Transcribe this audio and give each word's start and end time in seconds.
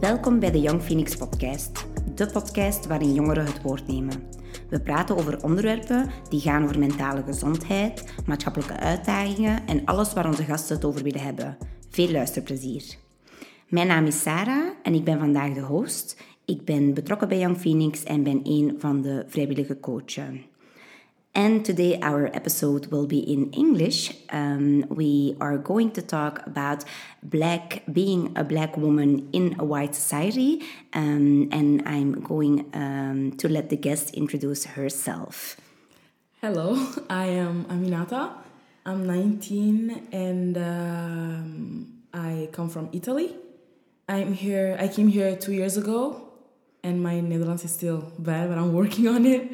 Welkom 0.00 0.38
bij 0.38 0.50
de 0.50 0.60
Young 0.60 0.82
Phoenix 0.82 1.16
Podcast, 1.16 1.86
de 2.14 2.26
podcast 2.26 2.86
waarin 2.86 3.14
jongeren 3.14 3.44
het 3.44 3.62
woord 3.62 3.86
nemen. 3.86 4.22
We 4.68 4.80
praten 4.80 5.16
over 5.16 5.42
onderwerpen 5.42 6.10
die 6.28 6.40
gaan 6.40 6.62
over 6.62 6.78
mentale 6.78 7.22
gezondheid, 7.22 8.14
maatschappelijke 8.26 8.76
uitdagingen 8.76 9.66
en 9.66 9.84
alles 9.84 10.12
waar 10.12 10.26
onze 10.26 10.44
gasten 10.44 10.76
het 10.76 10.84
over 10.84 11.02
willen 11.02 11.20
hebben. 11.20 11.56
Veel 11.90 12.10
luisterplezier. 12.10 12.96
Mijn 13.68 13.86
naam 13.86 14.06
is 14.06 14.22
Sarah 14.22 14.68
en 14.82 14.94
ik 14.94 15.04
ben 15.04 15.18
vandaag 15.18 15.52
de 15.52 15.60
host. 15.60 16.22
Ik 16.44 16.64
ben 16.64 16.94
betrokken 16.94 17.28
bij 17.28 17.38
Young 17.38 17.58
Phoenix 17.58 18.02
en 18.02 18.22
ben 18.22 18.40
een 18.42 18.74
van 18.78 19.02
de 19.02 19.24
vrijwillige 19.26 19.80
coaches. 19.80 20.34
And 21.34 21.64
today 21.64 22.00
our 22.02 22.26
episode 22.34 22.86
will 22.86 23.06
be 23.06 23.18
in 23.18 23.50
English. 23.52 24.12
Um, 24.30 24.86
we 24.88 25.36
are 25.40 25.56
going 25.56 25.92
to 25.92 26.02
talk 26.02 26.44
about 26.46 26.84
black 27.22 27.82
being 27.92 28.32
a 28.36 28.42
black 28.42 28.76
woman 28.76 29.28
in 29.32 29.54
a 29.58 29.64
white 29.64 29.94
society, 29.94 30.62
um, 30.94 31.48
and 31.52 31.82
I'm 31.86 32.20
going 32.22 32.70
um, 32.74 33.32
to 33.38 33.48
let 33.48 33.68
the 33.70 33.76
guest 33.76 34.14
introduce 34.14 34.64
herself. 34.64 35.56
Hello, 36.40 36.74
I 37.10 37.26
am 37.26 37.64
Aminata. 37.66 38.32
I'm 38.86 39.06
19 39.06 40.08
and 40.12 40.56
um, 40.56 41.92
I 42.14 42.48
come 42.52 42.68
from 42.68 42.88
Italy. 42.92 43.36
I'm 44.08 44.32
here. 44.32 44.76
I 44.80 44.88
came 44.88 45.08
here 45.08 45.36
two 45.36 45.52
years 45.52 45.76
ago, 45.76 46.32
and 46.82 47.02
my 47.02 47.14
Nederlands 47.16 47.64
is 47.64 47.72
still 47.72 48.10
bad, 48.18 48.48
but 48.48 48.56
I'm 48.56 48.72
working 48.72 49.06
on 49.08 49.26
it. 49.26 49.52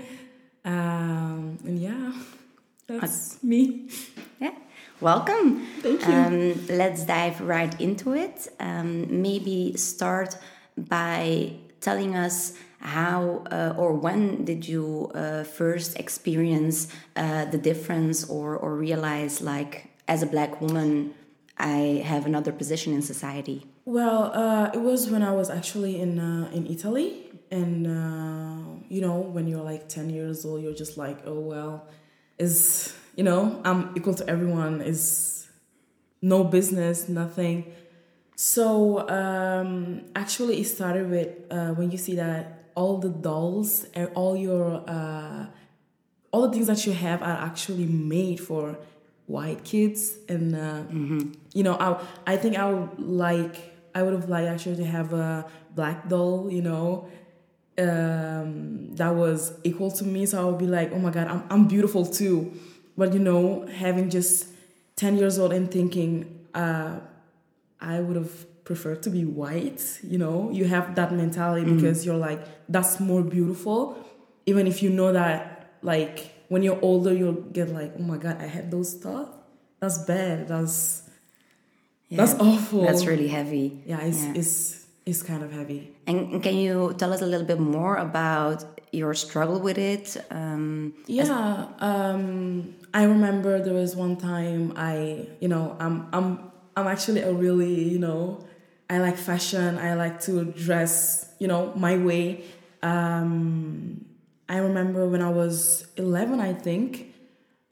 Um, 0.64 1.58
and 1.64 1.78
yeah, 1.78 2.12
that's 2.86 3.42
me. 3.42 3.88
Yeah, 4.40 4.54
welcome. 5.00 5.66
Thank 5.80 6.06
you. 6.06 6.14
Um, 6.14 6.66
let's 6.68 7.04
dive 7.04 7.40
right 7.40 7.78
into 7.80 8.14
it. 8.14 8.48
Um, 8.58 9.22
maybe 9.22 9.76
start 9.76 10.36
by 10.76 11.56
telling 11.80 12.16
us 12.16 12.54
how 12.80 13.44
uh, 13.50 13.74
or 13.78 13.94
when 13.94 14.44
did 14.44 14.68
you 14.68 15.10
uh, 15.14 15.44
first 15.44 15.98
experience 15.98 16.88
uh, 17.16 17.46
the 17.46 17.58
difference 17.58 18.28
or, 18.28 18.56
or 18.56 18.74
realize 18.76 19.40
like 19.40 19.90
as 20.06 20.22
a 20.22 20.26
black 20.26 20.60
woman 20.60 21.14
I 21.56 22.02
have 22.04 22.26
another 22.26 22.52
position 22.52 22.92
in 22.92 23.02
society? 23.02 23.66
Well, 23.86 24.32
uh, 24.32 24.70
it 24.72 24.80
was 24.80 25.10
when 25.10 25.22
I 25.22 25.32
was 25.32 25.50
actually 25.50 26.00
in 26.00 26.18
uh, 26.18 26.50
in 26.52 26.66
Italy, 26.66 27.30
and 27.50 27.86
uh, 27.86 28.80
you 28.88 29.00
know, 29.02 29.20
when 29.20 29.46
you're 29.46 29.62
like 29.62 29.88
ten 29.88 30.08
years 30.08 30.44
old, 30.44 30.62
you're 30.62 30.74
just 30.74 30.96
like, 30.96 31.18
oh 31.26 31.40
well, 31.40 31.86
is 32.38 32.94
you 33.14 33.24
know, 33.24 33.60
I'm 33.64 33.92
equal 33.94 34.14
to 34.14 34.28
everyone. 34.28 34.80
Is 34.80 35.48
no 36.22 36.44
business, 36.44 37.08
nothing. 37.10 37.72
So 38.36 39.06
um, 39.10 40.06
actually, 40.16 40.60
it 40.60 40.64
started 40.64 41.10
with 41.10 41.28
uh, 41.50 41.72
when 41.74 41.90
you 41.90 41.98
see 41.98 42.16
that 42.16 42.70
all 42.74 42.96
the 42.98 43.10
dolls 43.10 43.84
and 43.94 44.08
all 44.14 44.34
your 44.34 44.82
uh, 44.88 45.46
all 46.32 46.48
the 46.48 46.52
things 46.52 46.68
that 46.68 46.86
you 46.86 46.92
have 46.94 47.22
are 47.22 47.38
actually 47.48 47.84
made 47.84 48.40
for 48.40 48.78
white 49.26 49.62
kids, 49.62 50.16
and 50.26 50.56
uh, 50.56 50.82
you 51.52 51.62
know, 51.62 51.76
I 51.78 52.32
I 52.32 52.36
think 52.38 52.56
I 52.56 52.70
would 52.72 52.98
like 52.98 53.73
I 53.94 54.02
would 54.02 54.12
have 54.12 54.28
liked 54.28 54.48
actually 54.48 54.76
to 54.76 54.84
have 54.84 55.12
a 55.12 55.46
black 55.74 56.08
doll, 56.08 56.50
you 56.50 56.62
know, 56.62 57.08
um, 57.78 58.94
that 58.94 59.14
was 59.14 59.52
equal 59.64 59.90
to 59.92 60.04
me. 60.04 60.26
So 60.26 60.40
I 60.40 60.44
would 60.50 60.58
be 60.58 60.66
like, 60.66 60.92
oh 60.92 60.98
my 60.98 61.10
God, 61.10 61.28
I'm, 61.28 61.44
I'm 61.50 61.68
beautiful 61.68 62.04
too. 62.04 62.52
But 62.96 63.12
you 63.12 63.20
know, 63.20 63.66
having 63.66 64.10
just 64.10 64.48
10 64.96 65.16
years 65.16 65.38
old 65.38 65.52
and 65.52 65.70
thinking, 65.70 66.46
uh, 66.54 67.00
I 67.80 68.00
would 68.00 68.16
have 68.16 68.64
preferred 68.64 69.02
to 69.02 69.10
be 69.10 69.24
white, 69.24 70.00
you 70.02 70.18
know, 70.18 70.50
you 70.50 70.64
have 70.64 70.94
that 70.94 71.12
mentality 71.12 71.70
because 71.70 72.06
you're 72.06 72.16
like, 72.16 72.42
that's 72.68 72.98
more 72.98 73.22
beautiful. 73.22 73.98
Even 74.46 74.66
if 74.66 74.82
you 74.82 74.90
know 74.90 75.12
that, 75.12 75.76
like, 75.82 76.32
when 76.48 76.62
you're 76.62 76.78
older, 76.80 77.12
you'll 77.12 77.32
get 77.32 77.68
like, 77.68 77.92
oh 77.98 78.02
my 78.02 78.16
God, 78.16 78.40
I 78.40 78.46
had 78.46 78.70
those 78.70 78.94
thoughts. 78.94 79.36
That's 79.80 79.98
bad. 79.98 80.48
That's 80.48 81.02
that's 82.10 82.34
awful. 82.34 82.82
That's 82.82 83.06
really 83.06 83.28
heavy. 83.28 83.82
Yeah, 83.86 84.00
it's 84.00 84.22
Yeah. 84.24 84.32
it's 84.40 84.86
it's 85.06 85.22
kind 85.22 85.42
of 85.42 85.52
heavy. 85.52 85.90
And 86.06 86.42
can 86.42 86.56
you 86.56 86.94
tell 86.98 87.12
us 87.12 87.20
a 87.22 87.26
little 87.26 87.46
bit 87.46 87.60
more 87.60 87.96
about 87.96 88.64
your 88.92 89.14
struggle 89.14 89.60
with 89.60 89.78
it? 89.78 90.16
Um, 90.30 90.94
Yeah, 91.06 91.66
um, 91.80 92.74
I 92.94 93.04
remember 93.04 93.60
there 93.62 93.74
was 93.74 93.96
one 93.96 94.16
time 94.16 94.72
I, 94.76 95.28
you 95.40 95.48
know, 95.48 95.76
I'm 95.80 96.06
I'm 96.12 96.38
I'm 96.76 96.86
actually 96.86 97.20
a 97.20 97.32
really, 97.32 97.88
you 97.88 97.98
know, 97.98 98.44
I 98.88 98.98
like 98.98 99.16
fashion. 99.16 99.78
I 99.78 99.94
like 99.94 100.20
to 100.22 100.44
dress, 100.44 101.28
you 101.38 101.48
know, 101.48 101.72
my 101.76 101.96
way. 101.96 102.44
Um, 102.82 104.04
I 104.48 104.58
remember 104.58 105.08
when 105.08 105.22
I 105.22 105.30
was 105.30 105.86
11, 105.96 106.40
I 106.40 106.52
think. 106.52 107.13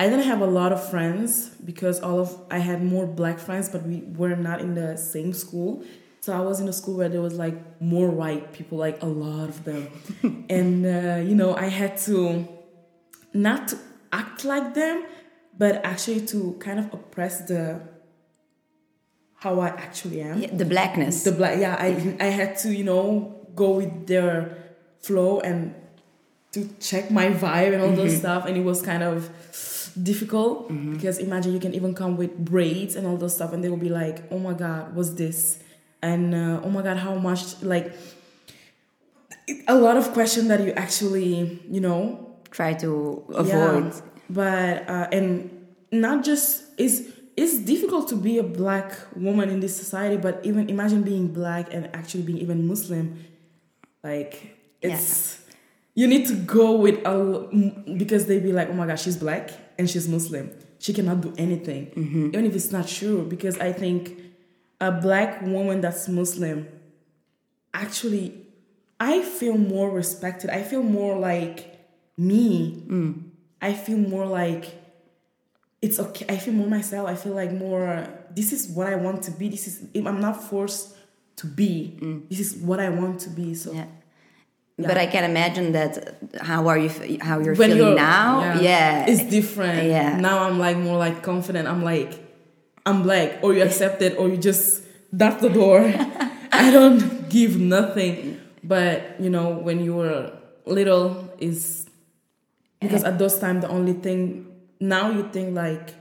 I 0.03 0.09
didn't 0.09 0.25
have 0.25 0.41
a 0.41 0.47
lot 0.47 0.73
of 0.73 0.81
friends 0.91 1.51
because 1.65 2.01
all 2.01 2.19
of 2.19 2.37
I 2.51 2.59
had 2.59 2.83
more 2.83 3.07
black 3.07 3.39
friends, 3.39 3.69
but 3.69 3.85
we 3.85 4.03
were 4.17 4.35
not 4.35 4.61
in 4.61 4.75
the 4.75 4.97
same 4.97 5.33
school. 5.33 5.85
So 6.19 6.33
I 6.33 6.41
was 6.41 6.59
in 6.59 6.67
a 6.69 6.73
school 6.73 6.97
where 6.97 7.09
there 7.09 7.21
was 7.21 7.35
like 7.35 7.57
more 7.81 8.11
white 8.11 8.53
people, 8.53 8.79
like 8.79 9.01
a 9.01 9.07
lot 9.07 9.49
of 9.49 9.63
them, 9.63 9.87
and 10.51 10.85
uh, 10.85 11.23
you 11.29 11.37
know 11.37 11.55
I 11.55 11.69
had 11.81 11.99
to 12.09 12.49
not 13.33 13.69
to 13.69 13.79
act 14.13 14.45
like 14.45 14.75
them, 14.75 15.05
but 15.57 15.85
actually 15.85 16.23
to 16.33 16.57
kind 16.59 16.81
of 16.81 16.93
oppress 16.93 17.47
the 17.47 17.81
how 19.37 19.61
I 19.61 19.69
actually 19.69 20.21
am. 20.21 20.41
yeah, 20.43 20.51
the 20.53 20.65
blackness. 20.65 21.23
The 21.23 21.31
black, 21.31 21.61
yeah, 21.61 21.77
I 21.79 22.17
I 22.19 22.31
had 22.41 22.59
to 22.63 22.75
you 22.75 22.83
know 22.83 23.37
go 23.55 23.71
with 23.79 24.09
their 24.09 24.35
flow 24.99 25.39
and 25.39 25.77
to 26.55 26.69
check 26.81 27.09
my 27.13 27.29
vibe 27.29 27.73
and 27.75 27.83
all 27.83 27.93
those 27.93 28.17
stuff, 28.17 28.47
and 28.47 28.57
it 28.57 28.65
was 28.65 28.83
kind 28.83 29.05
of 29.05 29.31
difficult 29.93 30.69
because 30.93 31.19
imagine 31.19 31.53
you 31.53 31.61
can 31.61 31.75
even 31.75 31.95
come 31.95 32.17
with 32.17 32.37
braids 32.37 32.97
and 32.97 33.07
all 33.07 33.17
those 33.17 33.35
stuff, 33.35 33.53
and 33.53 33.63
they 33.63 33.69
will 33.69 33.77
be 33.77 33.89
like, 33.89 34.23
"Oh 34.31 34.39
my 34.39 34.55
God, 34.55 34.95
what's 34.95 35.11
this?" 35.11 35.59
And 36.03 36.35
uh, 36.35 36.61
"Oh 36.65 36.71
my 36.71 36.83
God, 36.83 36.97
how 36.99 37.15
much?" 37.15 37.63
Like 37.63 37.93
a 39.69 39.75
lot 39.75 39.97
of 39.97 40.13
questions 40.13 40.49
that 40.49 40.61
you 40.61 40.73
actually 40.73 41.61
you 41.69 41.81
know 41.81 42.29
Try 42.51 42.75
to 42.75 43.25
yeah, 43.31 43.39
avoid. 43.39 43.95
but 44.29 44.89
uh, 44.89 45.09
and 45.11 45.51
not 45.91 46.23
just 46.23 46.65
is 46.79 47.13
it's 47.35 47.59
difficult 47.61 48.09
to 48.09 48.17
be 48.17 48.37
a 48.39 48.43
black 48.43 48.93
woman 49.17 49.49
in 49.49 49.61
this 49.61 49.75
society, 49.75 50.19
but 50.19 50.45
even 50.45 50.69
imagine 50.69 51.03
being 51.03 51.29
black 51.29 51.73
and 51.73 51.89
actually 51.95 52.23
being 52.25 52.39
even 52.39 52.69
Muslim, 52.69 53.25
like 54.05 54.55
it's 54.83 55.41
you 55.95 56.07
need 56.07 56.27
to 56.27 56.35
go 56.35 56.73
with 56.77 56.97
a 57.07 57.49
because 57.97 58.27
they 58.27 58.39
be 58.39 58.53
like, 58.53 58.69
oh 58.69 58.75
my 58.75 58.87
god, 58.87 58.99
she's 59.01 59.17
black 59.17 59.51
and 59.79 59.89
she's 59.89 60.09
Muslim, 60.09 60.51
she 60.79 60.93
cannot 60.93 61.21
do 61.21 61.35
anything, 61.39 61.87
mm-hmm. 61.87 62.27
even 62.29 62.45
if 62.47 62.55
it's 62.55 62.73
not 62.73 62.89
true. 62.89 63.27
Because 63.27 63.59
I 63.59 63.73
think 63.73 64.19
a 64.81 64.91
black 64.91 65.43
woman 65.43 65.81
that's 65.81 66.09
Muslim 66.09 66.69
actually 67.75 68.43
I 69.03 69.23
feel 69.23 69.59
more 69.59 69.91
respected. 69.91 70.49
I 70.51 70.63
feel 70.63 70.85
more 70.85 71.19
like 71.19 71.89
me. 72.17 72.85
Mm. 72.87 73.31
I 73.61 73.73
feel 73.73 73.99
more 73.99 74.27
like 74.27 74.81
it's 75.81 75.99
okay. 75.99 76.25
I 76.29 76.37
feel 76.37 76.55
more 76.55 76.69
myself. 76.69 77.09
I 77.09 77.17
feel 77.17 77.35
like 77.35 77.51
more. 77.51 78.07
This 78.31 78.53
is 78.53 78.69
what 78.69 78.87
I 78.87 78.95
want 78.95 79.25
to 79.25 79.33
be. 79.33 79.49
This 79.49 79.67
is. 79.67 79.89
I'm 79.97 80.21
not 80.21 80.41
forced 80.45 80.95
to 81.37 81.49
be. 81.49 81.99
Mm. 82.01 82.29
This 82.29 82.39
is 82.39 82.57
what 82.63 82.79
I 82.79 82.91
want 82.91 83.19
to 83.23 83.31
be. 83.31 83.55
So 83.55 83.73
Yeah. 83.73 83.87
But 84.79 84.97
I 84.97 85.07
can 85.07 85.25
imagine 85.25 85.73
that 85.73 85.99
uh, 85.99 86.45
how 86.45 86.69
are 86.69 86.79
you 86.79 86.91
how 87.21 87.41
you're 87.41 87.55
when 87.55 87.71
feeling 87.71 87.87
you're 87.89 87.95
now? 87.95 88.61
Yeah. 88.61 89.07
it's 89.07 89.23
different. 89.31 89.89
Yeah. 89.89 90.17
Now 90.17 90.45
I'm 90.45 90.59
like 90.59 90.77
more 90.77 90.99
like 90.99 91.23
confident. 91.23 91.69
I'm 91.69 91.83
like, 91.85 92.13
I'm 92.85 93.03
black, 93.03 93.39
or 93.43 93.55
you 93.55 93.63
accept 93.63 94.03
it, 94.03 94.19
or 94.19 94.29
you 94.29 94.37
just 94.37 94.83
that's 95.13 95.41
the 95.41 95.51
door. 95.51 95.81
I 96.53 96.71
don't 96.71 97.29
give 97.29 97.59
nothing. 97.59 98.41
But 98.65 99.21
you 99.21 99.31
know, 99.31 99.51
when 99.51 99.85
you 99.85 99.95
were 99.95 100.33
little, 100.65 101.31
is 101.39 101.87
because 102.81 103.05
eh. 103.05 103.09
at 103.09 103.19
those 103.19 103.39
time 103.39 103.61
the 103.61 103.69
only 103.69 103.93
thing 103.93 104.47
now 104.81 105.11
you 105.11 105.29
think 105.31 105.55
like 105.55 105.95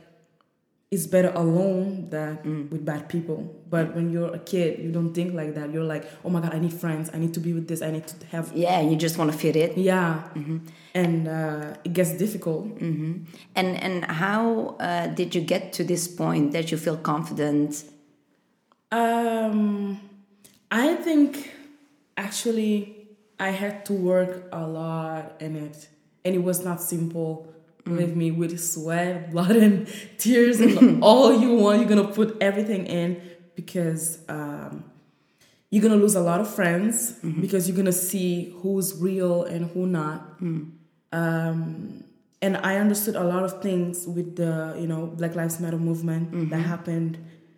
it's 0.91 1.07
better 1.07 1.31
alone 1.35 2.09
than 2.09 2.37
Mm. 2.43 2.69
with 2.71 2.83
bad 2.85 3.07
people. 3.07 3.39
But 3.69 3.95
when 3.95 4.11
you're 4.11 4.33
a 4.35 4.39
kid, 4.39 4.79
you 4.83 4.91
don't 4.91 5.13
think 5.13 5.33
like 5.33 5.55
that. 5.55 5.71
You're 5.73 5.85
like, 5.85 6.03
oh 6.25 6.29
my 6.29 6.41
god, 6.41 6.53
I 6.53 6.59
need 6.59 6.73
friends. 6.73 7.09
I 7.13 7.17
need 7.17 7.33
to 7.35 7.39
be 7.39 7.53
with 7.53 7.67
this. 7.69 7.81
I 7.81 7.91
need 7.91 8.05
to 8.07 8.15
have 8.27 8.51
yeah, 8.53 8.81
you 8.81 8.97
just 8.97 9.17
want 9.17 9.31
to 9.31 9.37
fit 9.37 9.55
it. 9.55 9.77
yeah, 9.77 10.23
Mm-hmm. 10.35 10.57
and 10.93 11.27
uh, 11.29 11.73
it 11.85 11.93
gets 11.93 12.11
difficult. 12.17 12.65
And 12.81 13.25
and 13.55 14.03
how 14.05 14.75
uh, 14.79 15.07
did 15.07 15.33
you 15.33 15.39
get 15.41 15.71
to 15.77 15.83
this 15.85 16.09
point 16.09 16.51
that 16.51 16.71
you 16.71 16.77
feel 16.77 16.97
confident? 16.97 17.85
Um, 18.91 20.01
I 20.69 20.95
think 20.95 21.51
actually 22.17 23.07
I 23.39 23.51
had 23.51 23.85
to 23.85 23.93
work 23.93 24.49
a 24.51 24.67
lot 24.67 25.37
in 25.39 25.55
it, 25.55 25.87
and 26.25 26.35
it 26.35 26.43
was 26.43 26.65
not 26.65 26.81
simple. 26.81 27.47
Believe 27.83 28.15
me, 28.15 28.31
with 28.31 28.59
sweat, 28.59 29.31
blood, 29.31 29.55
and 29.55 29.87
tears, 30.17 30.59
and 30.59 31.03
all 31.03 31.39
you 31.39 31.55
want, 31.55 31.79
you're 31.79 31.89
gonna 31.89 32.07
put 32.13 32.37
everything 32.39 32.85
in 32.85 33.21
because 33.55 34.19
um, 34.29 34.83
you're 35.69 35.81
gonna 35.81 35.95
lose 35.95 36.15
a 36.15 36.21
lot 36.21 36.41
of 36.41 36.53
friends 36.53 37.13
because 37.41 37.67
you're 37.67 37.77
gonna 37.77 37.91
see 37.91 38.55
who's 38.61 38.95
real 38.99 39.43
and 39.43 39.71
who 39.71 39.87
not. 39.87 40.37
Um, 41.11 42.03
and 42.41 42.57
I 42.57 42.77
understood 42.77 43.15
a 43.15 43.23
lot 43.23 43.43
of 43.43 43.61
things 43.61 44.07
with 44.07 44.35
the 44.35 44.75
you 44.79 44.87
know 44.87 45.07
Black 45.07 45.35
Lives 45.35 45.59
Matter 45.59 45.77
movement 45.77 46.49
that 46.49 46.59
happened 46.59 47.17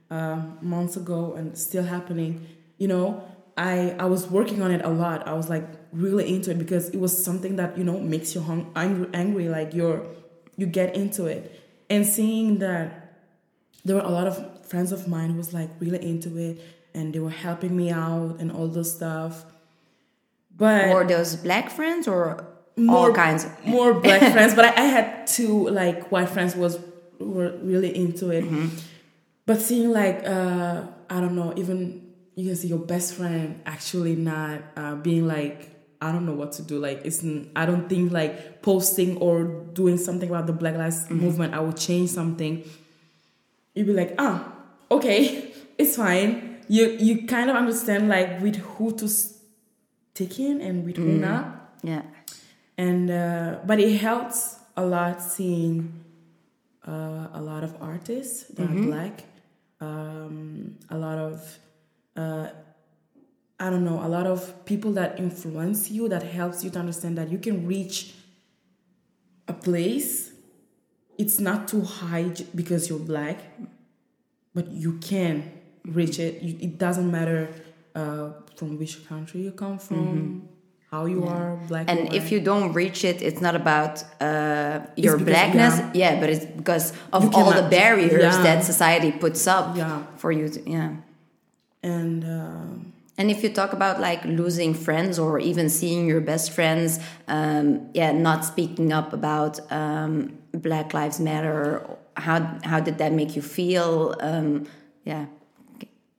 um, 0.09 0.57
months 0.61 0.95
ago 0.97 1.33
and 1.33 1.57
still 1.57 1.83
happening. 1.83 2.45
You 2.77 2.87
know, 2.87 3.23
I 3.57 3.95
I 3.99 4.05
was 4.05 4.29
working 4.29 4.61
on 4.61 4.71
it 4.71 4.83
a 4.83 4.89
lot. 4.89 5.27
I 5.27 5.33
was 5.33 5.49
like 5.49 5.67
really 5.93 6.33
into 6.33 6.51
it 6.51 6.57
because 6.59 6.89
it 6.89 6.99
was 6.99 7.13
something 7.23 7.55
that 7.57 7.77
you 7.77 7.83
know 7.83 7.99
makes 7.99 8.33
you 8.35 8.41
hung, 8.41 8.71
angry, 8.75 9.07
angry. 9.13 9.49
Like 9.49 9.73
you're 9.73 10.05
you 10.57 10.65
get 10.65 10.95
into 10.95 11.25
it, 11.25 11.59
and 11.89 12.05
seeing 12.05 12.59
that 12.59 13.15
there 13.85 13.95
were 13.95 14.01
a 14.01 14.09
lot 14.09 14.27
of 14.27 14.65
friends 14.67 14.91
of 14.91 15.07
mine 15.07 15.29
who 15.31 15.37
was 15.37 15.53
like 15.53 15.69
really 15.79 16.01
into 16.03 16.37
it, 16.37 16.61
and 16.93 17.13
they 17.13 17.19
were 17.19 17.29
helping 17.29 17.75
me 17.75 17.91
out 17.91 18.37
and 18.39 18.51
all 18.51 18.67
this 18.67 18.93
stuff. 18.95 19.45
But 20.55 20.89
Or 20.89 21.03
those 21.03 21.35
black 21.35 21.69
friends 21.71 22.07
or 22.07 22.45
more 22.77 23.07
all 23.09 23.13
kinds? 23.13 23.47
more 23.65 23.93
black 23.93 24.19
friends 24.33 24.53
but 24.55 24.65
I, 24.65 24.83
I 24.83 24.85
had 24.85 25.27
two 25.27 25.69
like 25.69 26.11
white 26.11 26.29
friends 26.29 26.55
was 26.55 26.77
were 27.19 27.55
really 27.61 27.95
into 27.95 28.29
it 28.31 28.43
but 29.45 29.61
seeing 29.61 29.91
like 29.91 30.25
uh 30.25 30.81
i 31.09 31.19
don't 31.21 31.35
know 31.35 31.53
even 31.55 32.01
you 32.35 32.47
can 32.47 32.55
see 32.55 32.67
your 32.69 32.79
best 32.79 33.13
friend 33.13 33.61
actually 33.67 34.15
not 34.15 34.61
uh 34.75 34.95
being 34.95 35.27
like 35.27 35.69
i 36.03 36.11
don't 36.11 36.25
know 36.25 36.33
what 36.33 36.51
to 36.53 36.61
do. 36.61 36.79
Like 36.79 37.01
it's 37.05 37.23
i 37.55 37.65
don't 37.65 37.87
think 37.89 38.11
like 38.11 38.61
posting 38.61 39.17
or 39.17 39.43
doing 39.73 39.97
something 39.97 40.29
about 40.29 40.47
the 40.47 40.53
black 40.53 40.75
lives 40.75 41.09
movement 41.09 41.53
i 41.53 41.59
will 41.59 41.73
change 41.87 42.09
something. 42.09 42.63
You'd 43.75 43.87
be 43.87 43.93
like 43.93 44.13
ah 44.17 44.37
okay 44.91 45.53
it's 45.77 45.95
fine. 45.95 46.59
You 46.67 46.83
you 46.99 47.27
kind 47.27 47.49
of 47.49 47.55
understand 47.55 48.07
like 48.09 48.41
with 48.41 48.57
who 48.57 48.91
to 48.97 49.07
stick 49.07 50.39
in 50.39 50.61
and 50.61 50.85
with 50.85 50.97
who 50.97 51.13
not. 51.27 51.45
Yeah. 51.83 52.03
and 52.77 53.11
uh, 53.11 53.59
but 53.65 53.79
it 53.79 53.97
helps 53.97 54.57
a 54.77 54.85
lot 54.85 55.21
seeing 55.21 56.03
uh, 56.87 57.27
a 57.33 57.41
lot 57.41 57.63
of 57.63 57.75
artists 57.81 58.45
that 58.55 58.69
are 58.69 58.81
black 58.91 59.23
um, 59.81 60.77
a 60.89 60.97
lot 60.97 61.17
of 61.17 61.59
uh, 62.15 62.47
i 63.63 63.69
don't 63.71 63.85
know 63.89 63.99
a 64.07 64.09
lot 64.17 64.27
of 64.35 64.39
people 64.71 64.91
that 64.99 65.11
influence 65.25 65.79
you 65.95 66.03
that 66.13 66.23
helps 66.39 66.57
you 66.63 66.69
to 66.75 66.79
understand 66.83 67.13
that 67.19 67.27
you 67.33 67.39
can 67.47 67.57
reach 67.73 67.97
a 69.47 69.55
place 69.67 70.09
it's 71.17 71.39
not 71.49 71.59
too 71.71 71.81
high 71.99 72.25
because 72.61 72.81
you're 72.89 73.05
black 73.13 73.37
but 74.57 74.65
you 74.83 74.91
can 75.09 75.35
reach 75.99 76.17
it 76.19 76.33
you, 76.45 76.53
it 76.67 76.73
doesn't 76.85 77.09
matter 77.17 77.41
uh, 78.01 78.29
from 78.57 78.69
which 78.79 78.93
country 79.11 79.39
you 79.47 79.51
come 79.63 79.77
from 79.77 80.47
how 80.91 81.05
you 81.05 81.21
are 81.25 81.49
black 81.67 81.85
And 81.89 82.13
if 82.13 82.31
you 82.31 82.39
don't 82.39 82.71
reach 82.73 83.03
it, 83.03 83.17
it's 83.27 83.41
not 83.41 83.55
about 83.55 84.03
uh, 84.21 84.79
your 84.95 85.17
blackness. 85.17 85.79
yeah. 85.79 85.91
Yeah. 86.13 86.19
but 86.21 86.29
it's 86.29 86.45
because 86.45 86.93
of 87.11 87.23
You 87.23 87.31
all 87.33 87.51
the 87.51 87.67
barriers 87.67 88.35
yeah. 88.35 88.43
that 88.43 88.63
society 88.63 89.11
puts 89.11 89.47
up 89.47 89.75
Yeah. 89.75 90.03
for 90.17 90.31
you. 90.31 90.49
To, 90.49 90.59
yeah. 90.69 90.91
and 91.81 92.23
um, 92.23 92.92
And 93.17 93.29
if 93.29 93.43
you 93.43 93.49
talk 93.49 93.73
about 93.73 93.99
like 93.99 94.25
losing 94.25 94.73
friends 94.73 95.19
or 95.19 95.39
even 95.39 95.69
seeing 95.69 96.07
your 96.07 96.21
best 96.21 96.51
friends, 96.51 96.99
um, 97.27 97.89
yeah, 97.93 98.11
not 98.11 98.43
speaking 98.43 98.91
up 98.91 99.13
about 99.13 99.59
um, 99.71 100.37
Black 100.51 100.93
Lives 100.93 101.19
Matter, 101.19 101.85
how 102.17 102.59
how 102.63 102.79
did 102.79 102.97
that 102.97 103.13
make 103.13 103.35
you 103.35 103.41
feel? 103.41 104.15
Um, 104.19 104.65
yeah, 105.03 105.27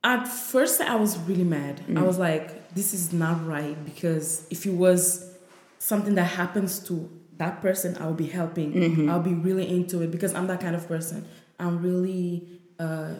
at 0.04 0.28
first 0.28 0.80
I 0.80 0.94
was 0.94 1.18
really 1.18 1.44
mad. 1.44 1.80
I 1.96 2.02
was 2.02 2.18
like, 2.18 2.72
this 2.74 2.94
is 2.94 3.12
not 3.12 3.44
right 3.46 3.82
because 3.84 4.46
if 4.50 4.66
it 4.66 4.74
was 4.74 5.34
something 5.78 6.14
that 6.14 6.24
happens 6.24 6.78
to 6.88 7.10
that 7.38 7.60
person, 7.60 7.96
I 7.96 8.06
would 8.06 8.16
be 8.16 8.26
helping. 8.26 9.08
I'll 9.10 9.20
be 9.20 9.34
really 9.34 9.68
into 9.68 10.02
it 10.02 10.10
because 10.10 10.34
I'm 10.34 10.46
that 10.46 10.60
kind 10.60 10.76
of 10.76 10.86
person. 10.86 11.26
I'm 11.58 11.82
really 11.82 12.46
uh, 12.78 13.14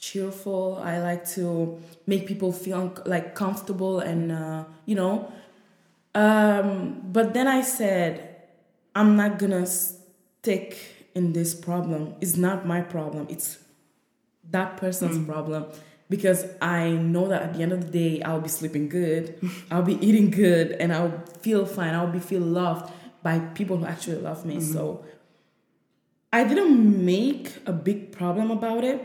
cheerful. 0.00 0.80
I 0.82 0.98
like 0.98 1.28
to 1.36 1.78
make 2.06 2.26
people 2.26 2.52
feel 2.52 2.92
like 3.06 3.34
comfortable 3.34 4.00
and 4.00 4.32
uh, 4.32 4.64
you 4.86 4.96
know. 4.96 5.32
Um, 6.14 7.02
but 7.12 7.34
then 7.34 7.46
I 7.46 7.60
said, 7.62 8.36
I'm 8.96 9.14
not 9.16 9.38
gonna 9.38 9.66
stick 9.66 10.78
in 11.14 11.32
this 11.32 11.54
problem. 11.54 12.14
It's 12.20 12.36
not 12.36 12.66
my 12.66 12.80
problem. 12.80 13.26
It's 13.30 13.58
that 14.50 14.76
person's 14.78 15.24
problem 15.24 15.66
because 16.08 16.44
I 16.60 16.90
know 16.90 17.28
that 17.28 17.42
at 17.42 17.54
the 17.54 17.62
end 17.62 17.72
of 17.72 17.86
the 17.86 17.92
day 17.92 18.22
I'll 18.22 18.40
be 18.40 18.48
sleeping 18.48 18.88
good, 18.88 19.38
I'll 19.70 19.82
be 19.82 20.04
eating 20.04 20.30
good, 20.30 20.72
and 20.72 20.92
I'll 20.92 21.22
feel 21.40 21.64
fine. 21.66 21.94
I'll 21.94 22.10
be 22.10 22.18
feel 22.18 22.40
loved 22.40 22.92
by 23.22 23.38
people 23.38 23.76
who 23.76 23.84
actually 23.86 24.16
love 24.16 24.44
me. 24.44 24.60
So 24.60 25.04
I 26.32 26.44
didn't 26.44 27.04
make 27.04 27.52
a 27.66 27.72
big 27.72 28.12
problem 28.12 28.50
about 28.50 28.82
it 28.82 29.04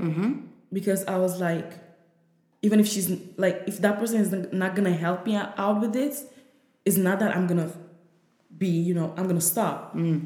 because 0.75 1.01
I 1.07 1.15
was 1.25 1.33
like, 1.47 1.69
even 2.65 2.77
if 2.83 2.87
she's 2.91 3.07
like, 3.37 3.57
if 3.71 3.75
that 3.85 3.95
person 4.01 4.17
is 4.25 4.29
not 4.51 4.75
gonna 4.75 4.97
help 5.05 5.25
me 5.25 5.35
out 5.63 5.77
with 5.81 5.93
this, 5.93 6.25
it's 6.87 6.97
not 7.07 7.19
that 7.21 7.31
I'm 7.35 7.47
gonna 7.47 7.71
be, 8.63 8.67
you 8.67 8.93
know, 8.93 9.13
I'm 9.17 9.27
gonna 9.31 9.41
stop. 9.55 9.95
yeah, 9.95 10.19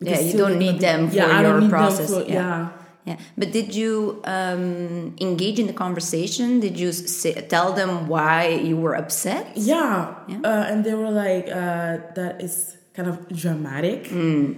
Because 0.00 0.32
you 0.32 0.38
don't 0.42 0.58
need 0.58 0.76
be- 0.80 0.86
them 0.88 1.00
for 1.10 1.16
yeah, 1.16 1.26
I 1.36 1.42
your 1.42 1.52
don't 1.52 1.60
need 1.64 1.70
process. 1.70 2.08
For, 2.12 2.22
yeah. 2.24 2.34
yeah. 2.34 2.68
Yeah, 3.04 3.16
but 3.36 3.50
did 3.50 3.74
you 3.74 4.22
um, 4.36 5.16
engage 5.20 5.58
in 5.58 5.66
the 5.66 5.72
conversation? 5.72 6.60
Did 6.60 6.78
you 6.78 6.92
say, 6.92 7.32
tell 7.54 7.72
them 7.72 8.06
why 8.06 8.46
you 8.68 8.76
were 8.84 8.94
upset? 8.94 9.44
Yeah, 9.56 10.14
Yeah. 10.28 10.38
Uh, 10.44 10.64
and 10.70 10.84
they 10.86 10.94
were 10.94 11.10
like, 11.10 11.48
uh, 11.50 11.98
"That 12.14 12.34
is 12.46 12.76
kind 12.94 13.08
of 13.08 13.16
dramatic. 13.42 14.06
Hmm. 14.06 14.52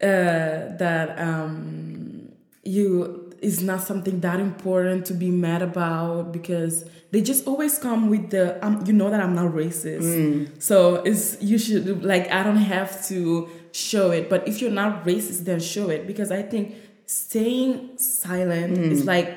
Uh, 0.00 0.70
that 0.78 1.18
um, 1.18 2.30
you 2.62 3.19
is 3.40 3.62
not 3.62 3.80
something 3.82 4.20
that 4.20 4.38
important 4.40 5.06
to 5.06 5.14
be 5.14 5.30
mad 5.30 5.62
about 5.62 6.30
because 6.32 6.84
they 7.10 7.20
just 7.22 7.46
always 7.46 7.78
come 7.78 8.10
with 8.10 8.30
the 8.30 8.64
um, 8.64 8.84
you 8.86 8.92
know 8.92 9.10
that 9.10 9.20
I'm 9.20 9.34
not 9.34 9.52
racist. 9.52 10.04
Hmm. 10.04 10.44
So 10.58 10.96
it's 10.96 11.40
you 11.42 11.58
should 11.58 12.04
like 12.04 12.30
I 12.30 12.42
don't 12.42 12.56
have 12.76 13.06
to 13.08 13.48
show 13.72 14.10
it, 14.10 14.28
but 14.28 14.46
if 14.46 14.60
you're 14.60 14.70
not 14.70 15.04
racist, 15.04 15.44
then 15.44 15.60
show 15.60 15.88
it 15.90 16.06
because 16.06 16.30
I 16.30 16.42
think 16.42 16.74
staying 17.06 17.98
silent 17.98 18.76
Hmm. 18.78 18.92
is 18.92 19.04
like 19.06 19.28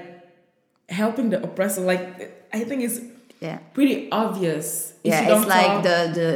helping 0.89 1.29
the 1.29 1.41
oppressor. 1.43 1.81
Like 1.81 2.47
I 2.53 2.63
think 2.65 2.83
it's 2.83 2.99
Yeah. 3.39 3.57
pretty 3.73 4.07
obvious. 4.11 4.93
Yeah, 5.03 5.35
it's 5.35 5.45
like 5.47 5.65
talk- 5.67 5.83
the 5.83 5.97
the 6.19 6.29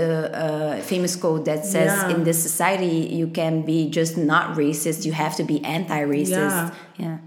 uh, 0.44 0.76
famous 0.82 1.16
quote 1.16 1.46
that 1.46 1.64
says, 1.66 1.92
Yeah. 1.92 2.10
"In 2.14 2.24
this 2.24 2.40
society, 2.42 3.08
you 3.20 3.28
can 3.40 3.62
be 3.64 3.90
just 3.90 4.18
not 4.18 4.58
racist; 4.58 5.06
you 5.06 5.14
have 5.14 5.36
to 5.40 5.44
be 5.44 5.64
anti-racist." 5.64 6.32
Yeah. 6.32 6.72
yeah. 6.98 7.18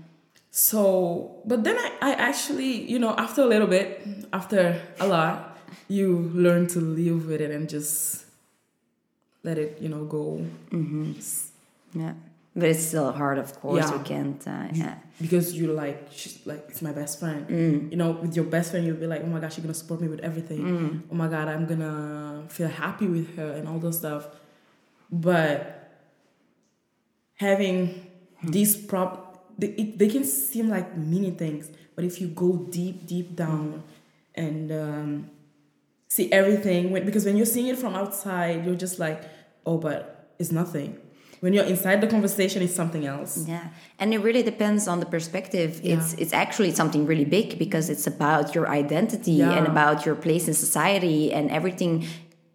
So, 0.51 1.43
but 1.45 1.63
then 1.63 1.77
I, 1.79 1.93
I 2.03 2.13
actually, 2.15 2.91
you 2.91 2.99
know, 2.99 3.15
after 3.17 3.43
a 3.43 3.47
little 3.47 3.69
bit, 3.69 4.07
after 4.33 4.81
a 4.99 5.07
lot, 5.07 5.59
you 5.89 6.31
learn 6.35 6.67
to 6.69 6.81
live 6.81 7.27
with 7.29 7.41
it 7.41 7.51
and 7.51 7.69
just 7.69 8.25
let 9.45 9.59
it, 9.59 9.79
you 9.81 9.89
know, 9.89 10.05
go. 10.05 10.45
Yeah, 11.95 12.15
but 12.55 12.69
it's 12.69 12.85
still 12.85 13.13
hard, 13.13 13.39
of 13.39 13.59
course. 13.61 13.89
Yeah. 13.89 13.97
We 13.97 14.05
can't. 14.05 14.47
Uh, 14.47 14.69
yeah, 14.73 14.95
Because 15.21 15.55
you 15.57 15.73
like, 15.73 16.09
she's 16.11 16.45
like, 16.47 16.65
it's 16.69 16.83
my 16.83 16.93
best 16.93 17.21
friend. 17.21 17.47
Mm. 17.49 17.91
You 17.93 17.97
know, 17.97 18.11
with 18.11 18.35
your 18.35 18.45
best 18.45 18.73
friend, 18.73 18.85
you'll 18.85 18.97
be 18.97 19.07
like, 19.07 19.23
oh 19.23 19.27
my 19.27 19.39
gosh, 19.39 19.57
you're 19.57 19.63
gonna 19.63 19.75
support 19.75 20.01
me 20.01 20.09
with 20.09 20.21
everything. 20.21 20.61
Mm. 20.61 21.03
Oh 21.13 21.15
my 21.15 21.29
god, 21.29 21.47
I'm 21.49 21.67
gonna 21.67 22.45
feel 22.49 22.69
happy 22.69 23.07
with 23.07 23.37
her 23.37 23.53
and 23.53 23.69
all 23.69 23.79
those 23.79 23.99
stuff. 23.99 24.27
But 25.13 25.91
having 27.37 28.07
these 28.43 28.77
prop, 28.77 29.30
they, 29.61 29.69
it, 29.69 29.99
they 29.99 30.09
can 30.09 30.25
seem 30.25 30.69
like 30.69 30.97
mini 30.97 31.31
things, 31.31 31.71
but 31.95 32.05
if 32.05 32.21
you 32.21 32.29
go 32.29 32.57
deep, 32.71 33.07
deep 33.07 33.37
down 33.37 33.83
and 34.35 34.71
um, 34.73 35.31
see 36.09 36.31
everything, 36.33 36.91
when, 36.91 37.05
because 37.05 37.25
when 37.25 37.37
you're 37.37 37.47
seeing 37.47 37.67
it 37.69 37.79
from 37.79 37.95
outside, 37.95 38.65
you're 38.65 38.75
just 38.87 38.99
like, 38.99 39.23
oh, 39.67 39.79
but 39.79 40.33
it's 40.39 40.51
nothing. 40.53 40.99
When 41.41 41.55
you're 41.55 41.65
inside 41.65 42.03
the 42.03 42.07
conversation, 42.07 42.61
it's 42.63 42.75
something 42.75 43.07
else. 43.07 43.47
yeah, 43.49 43.69
and 43.99 44.13
it 44.13 44.19
really 44.19 44.43
depends 44.43 44.87
on 44.87 45.01
the 45.01 45.07
perspective. 45.07 45.81
Yeah. 45.83 45.95
It's 45.97 46.13
it's 46.15 46.35
actually 46.35 46.73
something 46.73 47.07
really 47.07 47.25
big 47.25 47.59
because 47.59 47.89
it's 47.89 48.07
about 48.07 48.55
your 48.55 48.69
identity 48.69 49.33
Yeah. 49.33 49.53
and 49.57 49.67
about 49.67 50.05
your 50.05 50.17
place 50.17 50.49
in 50.49 50.55
society 50.55 51.33
and 51.33 51.51
everything 51.51 52.05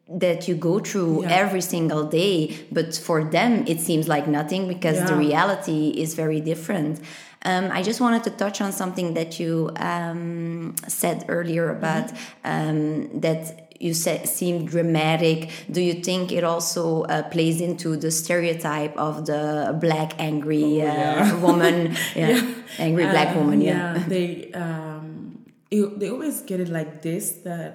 that 0.08 0.48
you 0.48 0.56
go 0.56 0.80
through 0.80 1.24
Yeah. 1.24 1.32
every 1.42 1.62
single 1.62 2.04
day. 2.06 2.56
But 2.72 2.96
for 2.96 3.24
them, 3.24 3.64
it 3.68 3.80
seems 3.82 4.08
like 4.08 4.28
nothing 4.28 4.68
because 4.68 4.98
the 5.10 5.16
reality 5.16 5.90
is 5.98 6.14
very 6.14 6.40
different. 6.42 7.00
Um, 7.44 7.70
I 7.72 7.82
just 7.84 8.00
wanted 8.02 8.24
to 8.24 8.32
touch 8.32 8.62
on 8.62 8.72
something 8.72 9.14
that 9.16 9.40
you 9.40 9.70
um, 9.78 10.76
said 10.88 11.26
earlier 11.28 11.70
about 11.70 12.12
um, 12.44 13.20
that 13.22 13.62
you 13.80 13.94
said 13.94 14.28
seemed 14.28 14.68
dramatic. 14.70 15.50
Do 15.70 15.82
you 15.82 15.96
think 15.96 16.32
it 16.32 16.44
also 16.44 17.04
uh, 17.04 17.24
plays 17.30 17.60
into 17.62 17.98
the 17.98 18.10
stereotype 18.10 18.96
of 18.98 19.26
the 19.26 19.78
black 19.80 20.14
angry 20.18 20.82
uh, 20.82 20.86
Oh, 20.86 20.88
yeah. 20.88 21.36
woman? 21.48 21.96
Yeah. 22.16 22.42
angry 22.80 23.06
black 23.06 23.30
Um, 23.36 23.38
woman. 23.38 23.62
Yeah. 23.62 24.04
they 24.08 24.52
um, 24.54 25.40
it, 25.70 26.00
they 26.00 26.10
always 26.10 26.42
get 26.42 26.60
it 26.60 26.70
like 26.70 27.02
this 27.02 27.32
that 27.44 27.72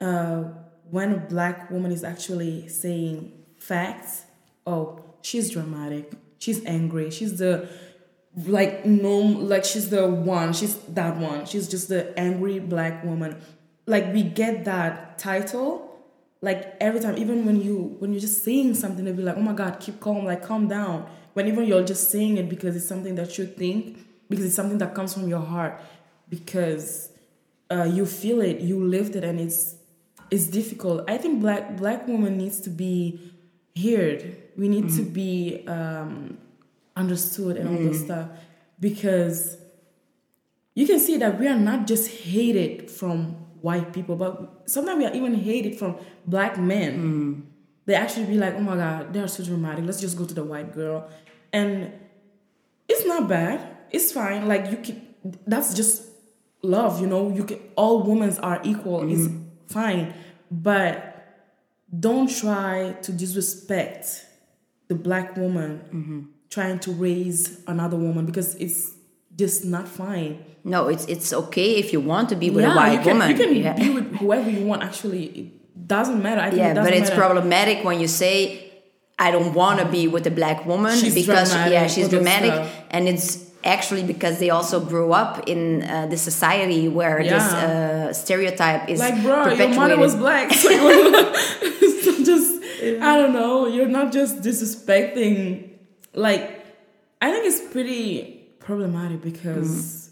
uh, 0.00 0.44
when 0.90 1.12
a 1.12 1.16
black 1.16 1.70
woman 1.70 1.92
is 1.92 2.04
actually 2.04 2.68
saying 2.68 3.32
facts, 3.58 4.24
oh, 4.66 5.04
she's 5.22 5.50
dramatic, 5.50 6.12
she's 6.38 6.64
angry, 6.64 7.10
she's 7.10 7.38
the 7.38 7.68
like 8.46 8.84
no 8.86 9.18
like 9.18 9.64
she's 9.64 9.90
the 9.90 10.06
one, 10.08 10.52
she's 10.52 10.76
that 10.76 11.16
one, 11.16 11.46
she's 11.46 11.68
just 11.68 11.88
the 11.88 12.18
angry 12.18 12.58
black 12.58 13.04
woman. 13.04 13.36
Like 13.86 14.12
we 14.12 14.22
get 14.22 14.64
that 14.66 15.18
title 15.18 15.88
like 16.40 16.76
every 16.80 17.00
time 17.00 17.16
even 17.16 17.44
when 17.44 17.60
you 17.60 17.96
when 17.98 18.12
you're 18.12 18.20
just 18.20 18.44
saying 18.44 18.74
something 18.74 19.04
they'll 19.04 19.14
be 19.14 19.22
like 19.22 19.36
oh 19.36 19.40
my 19.40 19.52
god 19.52 19.80
keep 19.80 19.98
calm 20.00 20.24
like 20.24 20.42
calm 20.42 20.68
down 20.68 21.08
when 21.32 21.48
even 21.48 21.64
you're 21.64 21.84
just 21.84 22.10
saying 22.10 22.36
it 22.36 22.48
because 22.48 22.76
it's 22.76 22.86
something 22.86 23.14
that 23.16 23.36
you 23.38 23.46
think 23.46 23.98
because 24.28 24.44
it's 24.44 24.54
something 24.54 24.78
that 24.78 24.94
comes 24.94 25.12
from 25.12 25.28
your 25.28 25.40
heart 25.40 25.80
because 26.28 27.10
uh, 27.70 27.84
you 27.84 28.06
feel 28.06 28.40
it 28.40 28.60
you 28.60 28.84
lived 28.84 29.16
it 29.16 29.24
and 29.24 29.40
it's 29.40 29.77
it's 30.30 30.46
difficult 30.46 31.08
i 31.08 31.16
think 31.16 31.40
black 31.40 31.76
black 31.76 32.06
woman 32.06 32.36
needs 32.36 32.60
to 32.60 32.70
be 32.70 33.32
heard 33.80 34.36
we 34.56 34.68
need 34.68 34.84
mm-hmm. 34.84 34.96
to 34.96 35.02
be 35.04 35.64
um, 35.68 36.36
understood 36.96 37.56
and 37.56 37.68
all 37.68 37.82
this 37.82 38.04
stuff 38.04 38.28
because 38.80 39.56
you 40.74 40.86
can 40.86 41.00
see 41.00 41.16
that 41.16 41.38
we 41.38 41.48
are 41.48 41.58
not 41.58 41.86
just 41.86 42.08
hated 42.08 42.90
from 42.90 43.36
white 43.60 43.92
people, 43.92 44.16
but 44.16 44.62
sometimes 44.66 44.98
we 44.98 45.06
are 45.06 45.12
even 45.12 45.34
hated 45.34 45.76
from 45.78 45.96
black 46.26 46.58
men. 46.58 46.92
Mm. 46.98 47.42
They 47.86 47.94
actually 47.94 48.26
be 48.26 48.34
like, 48.34 48.54
oh 48.54 48.60
my 48.60 48.76
God, 48.76 49.12
they 49.12 49.20
are 49.20 49.28
so 49.28 49.42
dramatic. 49.42 49.84
Let's 49.84 50.00
just 50.00 50.16
go 50.16 50.24
to 50.24 50.34
the 50.34 50.44
white 50.44 50.72
girl. 50.72 51.08
And 51.52 51.92
it's 52.88 53.04
not 53.06 53.28
bad. 53.28 53.76
It's 53.90 54.12
fine. 54.12 54.46
Like 54.46 54.70
you 54.70 54.76
can 54.76 55.14
that's 55.46 55.74
just 55.74 56.04
love, 56.62 57.00
you 57.00 57.06
know. 57.06 57.32
You 57.34 57.44
can 57.44 57.58
all 57.74 58.02
women 58.02 58.36
are 58.38 58.60
equal. 58.62 59.00
Mm. 59.00 59.46
Fine. 59.68 60.14
But 60.50 61.18
don't 61.96 62.28
try 62.28 62.96
to 63.02 63.12
disrespect 63.12 64.26
the 64.88 64.94
black 64.94 65.36
woman 65.36 65.80
mm-hmm. 65.92 66.20
trying 66.50 66.78
to 66.80 66.92
raise 66.92 67.62
another 67.66 67.96
woman 67.96 68.26
because 68.26 68.54
it's 68.56 68.94
just 69.36 69.64
not 69.64 69.86
fine. 69.86 70.44
No, 70.64 70.88
it's 70.88 71.06
it's 71.06 71.32
okay 71.32 71.76
if 71.76 71.92
you 71.92 72.00
want 72.00 72.28
to 72.30 72.36
be 72.36 72.50
with 72.50 72.64
yeah, 72.64 72.72
a 72.72 72.76
white 72.76 72.92
you 72.92 72.98
can, 72.98 73.18
woman. 73.18 73.30
You 73.30 73.36
can 73.36 73.56
yeah. 73.56 73.72
be 73.74 73.90
with 73.90 74.16
whoever 74.16 74.50
you 74.50 74.66
want. 74.66 74.82
Actually, 74.82 75.26
it 75.26 75.86
doesn't 75.86 76.22
matter. 76.22 76.40
I 76.40 76.50
yeah, 76.50 76.72
it 76.72 76.74
but 76.74 76.92
it's 76.92 77.10
matter. 77.10 77.20
problematic 77.20 77.84
when 77.84 78.00
you 78.00 78.08
say, 78.08 78.72
"I 79.18 79.30
don't 79.30 79.54
want 79.54 79.80
to 79.80 79.86
be 79.86 80.08
with 80.08 80.26
a 80.26 80.30
black 80.30 80.66
woman 80.66 80.98
she's 80.98 81.14
because 81.14 81.54
yeah, 81.54 81.86
she's 81.86 82.08
dramatic," 82.08 82.70
and 82.90 83.08
it's 83.08 83.47
actually 83.64 84.02
because 84.02 84.38
they 84.38 84.50
also 84.50 84.80
grew 84.80 85.12
up 85.12 85.48
in 85.48 85.82
uh, 85.82 86.06
the 86.06 86.16
society 86.16 86.88
where 86.88 87.20
yeah. 87.20 87.34
this 87.34 87.52
uh, 87.52 88.12
stereotype 88.12 88.88
is 88.88 89.00
like, 89.00 89.20
bro, 89.22 89.48
your 89.48 89.68
mother 89.74 89.98
was 89.98 90.14
black. 90.14 90.52
So, 90.52 90.68
just 92.24 92.62
yeah. 92.82 92.98
I 93.02 93.16
don't 93.16 93.32
know. 93.32 93.66
You're 93.66 93.88
not 93.88 94.12
just 94.12 94.40
disrespecting. 94.42 95.70
Like, 96.14 96.64
I 97.20 97.30
think 97.30 97.46
it's 97.46 97.60
pretty 97.72 98.46
problematic 98.60 99.22
because 99.22 99.68
mm. 99.68 100.10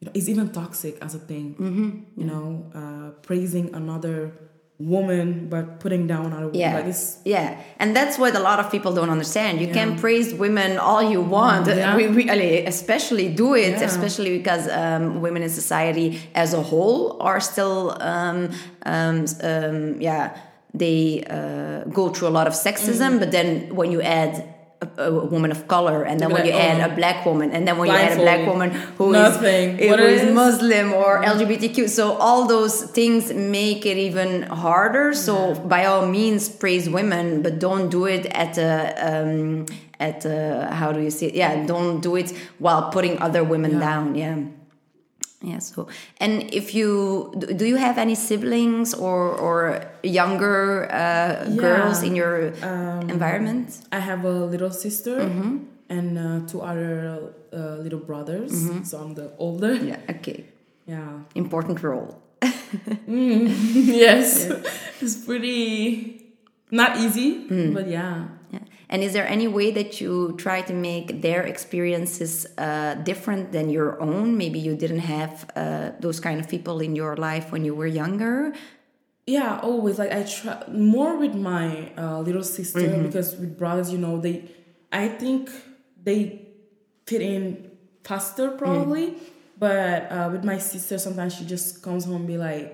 you 0.00 0.06
know 0.06 0.12
it's 0.14 0.28
even 0.28 0.50
toxic 0.50 0.98
as 1.02 1.14
a 1.14 1.18
thing. 1.18 1.54
Mm-hmm. 1.54 2.20
You 2.20 2.26
know, 2.26 2.70
uh, 2.74 3.10
praising 3.22 3.74
another 3.74 4.32
woman 4.80 5.46
but 5.50 5.78
putting 5.78 6.06
down 6.06 6.32
other 6.32 6.50
yeah 6.54 6.80
like 6.80 6.94
yeah 7.26 7.60
and 7.78 7.94
that's 7.94 8.18
what 8.18 8.34
a 8.34 8.40
lot 8.40 8.58
of 8.58 8.70
people 8.70 8.94
don't 8.94 9.10
understand 9.10 9.60
you 9.60 9.66
yeah. 9.66 9.74
can 9.74 9.98
praise 9.98 10.32
women 10.32 10.78
all 10.78 11.02
you 11.02 11.20
want 11.20 11.66
yeah. 11.66 11.94
we, 11.94 12.08
we 12.08 12.30
especially 12.64 13.28
do 13.28 13.54
it 13.54 13.72
yeah. 13.72 13.82
especially 13.82 14.38
because 14.38 14.66
um, 14.68 15.20
women 15.20 15.42
in 15.42 15.50
society 15.50 16.18
as 16.34 16.54
a 16.54 16.62
whole 16.62 17.20
are 17.20 17.40
still 17.40 17.94
um, 18.00 18.50
um, 18.86 19.26
um 19.42 20.00
yeah 20.00 20.34
they 20.72 21.24
uh, 21.28 21.84
go 21.90 22.08
through 22.08 22.28
a 22.28 22.34
lot 22.38 22.46
of 22.46 22.54
sexism 22.54 23.16
mm. 23.16 23.18
but 23.18 23.32
then 23.32 23.74
when 23.74 23.92
you 23.92 24.00
add 24.00 24.54
a, 24.80 25.04
a, 25.04 25.24
woman 25.26 25.50
of 25.50 25.68
color, 25.68 26.02
and 26.02 26.20
then 26.20 26.30
when 26.30 26.46
you 26.46 26.52
add 26.52 26.90
a 26.90 26.94
black 26.94 27.26
woman, 27.26 27.50
and 27.52 27.66
then 27.66 27.76
when 27.78 27.88
you 27.88 27.96
add 27.96 28.18
a 28.18 28.22
black 28.22 28.46
woman 28.46 28.70
who 28.70 29.12
Nothing. 29.12 29.78
is, 29.78 29.90
who 29.90 30.02
is 30.02 30.34
Muslim 30.34 30.92
or 30.92 31.22
LGBTQ, 31.22 31.88
so 31.88 32.12
all 32.14 32.46
those 32.46 32.84
things 32.84 33.32
make 33.32 33.84
it 33.84 33.96
even 33.96 34.42
harder. 34.42 35.12
So 35.12 35.54
by 35.54 35.84
all 35.84 36.06
means, 36.06 36.48
praise 36.48 36.88
women, 36.88 37.42
but 37.42 37.58
don't 37.58 37.90
do 37.90 38.06
it 38.06 38.26
at 38.26 38.56
a 38.58 38.72
um, 39.08 39.66
at 39.98 40.24
a, 40.24 40.68
how 40.72 40.92
do 40.92 41.00
you 41.00 41.10
say? 41.10 41.26
It? 41.26 41.34
Yeah, 41.34 41.66
don't 41.66 42.00
do 42.00 42.16
it 42.16 42.30
while 42.58 42.90
putting 42.90 43.18
other 43.18 43.44
women 43.44 43.72
yeah. 43.72 43.80
down. 43.80 44.14
Yeah 44.14 44.36
yeah 45.42 45.58
so 45.58 45.88
and 46.18 46.52
if 46.52 46.74
you 46.74 47.32
do 47.56 47.64
you 47.64 47.76
have 47.76 47.96
any 47.96 48.14
siblings 48.14 48.92
or 48.92 49.32
or 49.32 49.80
younger 50.02 50.84
uh, 50.92 51.48
yeah. 51.48 51.56
girls 51.56 52.02
in 52.02 52.14
your 52.14 52.52
um, 52.62 53.08
environment 53.08 53.80
i 53.92 53.98
have 53.98 54.24
a 54.24 54.44
little 54.44 54.70
sister 54.70 55.16
mm 55.20 55.32
-hmm. 55.32 55.58
and 55.88 56.18
uh, 56.18 56.46
two 56.46 56.60
other 56.60 57.20
uh, 57.52 57.80
little 57.80 58.00
brothers 58.04 58.52
mm 58.52 58.68
-hmm. 58.68 58.84
so 58.84 58.98
i'm 59.00 59.14
the 59.14 59.28
older 59.38 59.72
yeah 59.74 60.14
okay 60.14 60.44
yeah 60.86 61.24
important 61.34 61.80
role 61.82 62.20
mm, 63.08 63.48
yes 64.04 64.44
yeah. 64.44 64.60
it's 65.00 65.16
pretty 65.24 66.20
not 66.70 66.96
easy 67.00 67.48
mm. 67.48 67.72
but 67.72 67.88
yeah 67.88 68.39
and 68.90 69.04
is 69.04 69.12
there 69.12 69.26
any 69.26 69.46
way 69.46 69.70
that 69.70 70.00
you 70.00 70.34
try 70.36 70.62
to 70.62 70.72
make 70.72 71.22
their 71.22 71.42
experiences 71.42 72.44
uh, 72.58 72.94
different 72.94 73.52
than 73.52 73.70
your 73.70 74.02
own? 74.02 74.36
Maybe 74.36 74.58
you 74.58 74.74
didn't 74.74 75.04
have 75.16 75.48
uh, 75.54 75.92
those 76.00 76.18
kind 76.18 76.40
of 76.40 76.48
people 76.48 76.80
in 76.80 76.96
your 76.96 77.16
life 77.16 77.52
when 77.52 77.64
you 77.64 77.72
were 77.72 77.86
younger. 77.86 78.52
Yeah, 79.28 79.60
always. 79.62 79.96
Like 79.96 80.10
I 80.10 80.24
try 80.24 80.64
more 80.68 81.16
with 81.16 81.36
my 81.36 81.92
uh, 81.96 82.18
little 82.20 82.42
sister 82.42 82.80
mm 82.80 82.92
-hmm. 82.92 83.06
because 83.06 83.36
with 83.40 83.52
brothers, 83.56 83.88
you 83.94 84.00
know, 84.04 84.20
they, 84.20 84.36
I 84.92 85.06
think 85.22 85.42
they 86.06 86.20
fit 87.06 87.20
in 87.20 87.42
faster 88.02 88.46
probably. 88.62 89.06
Mm. 89.06 89.16
But 89.66 89.98
uh, 90.16 90.28
with 90.34 90.44
my 90.52 90.58
sister, 90.58 90.98
sometimes 90.98 91.32
she 91.36 91.44
just 91.44 91.66
comes 91.86 92.04
home 92.06 92.16
and 92.16 92.26
be 92.26 92.38
like, 92.48 92.70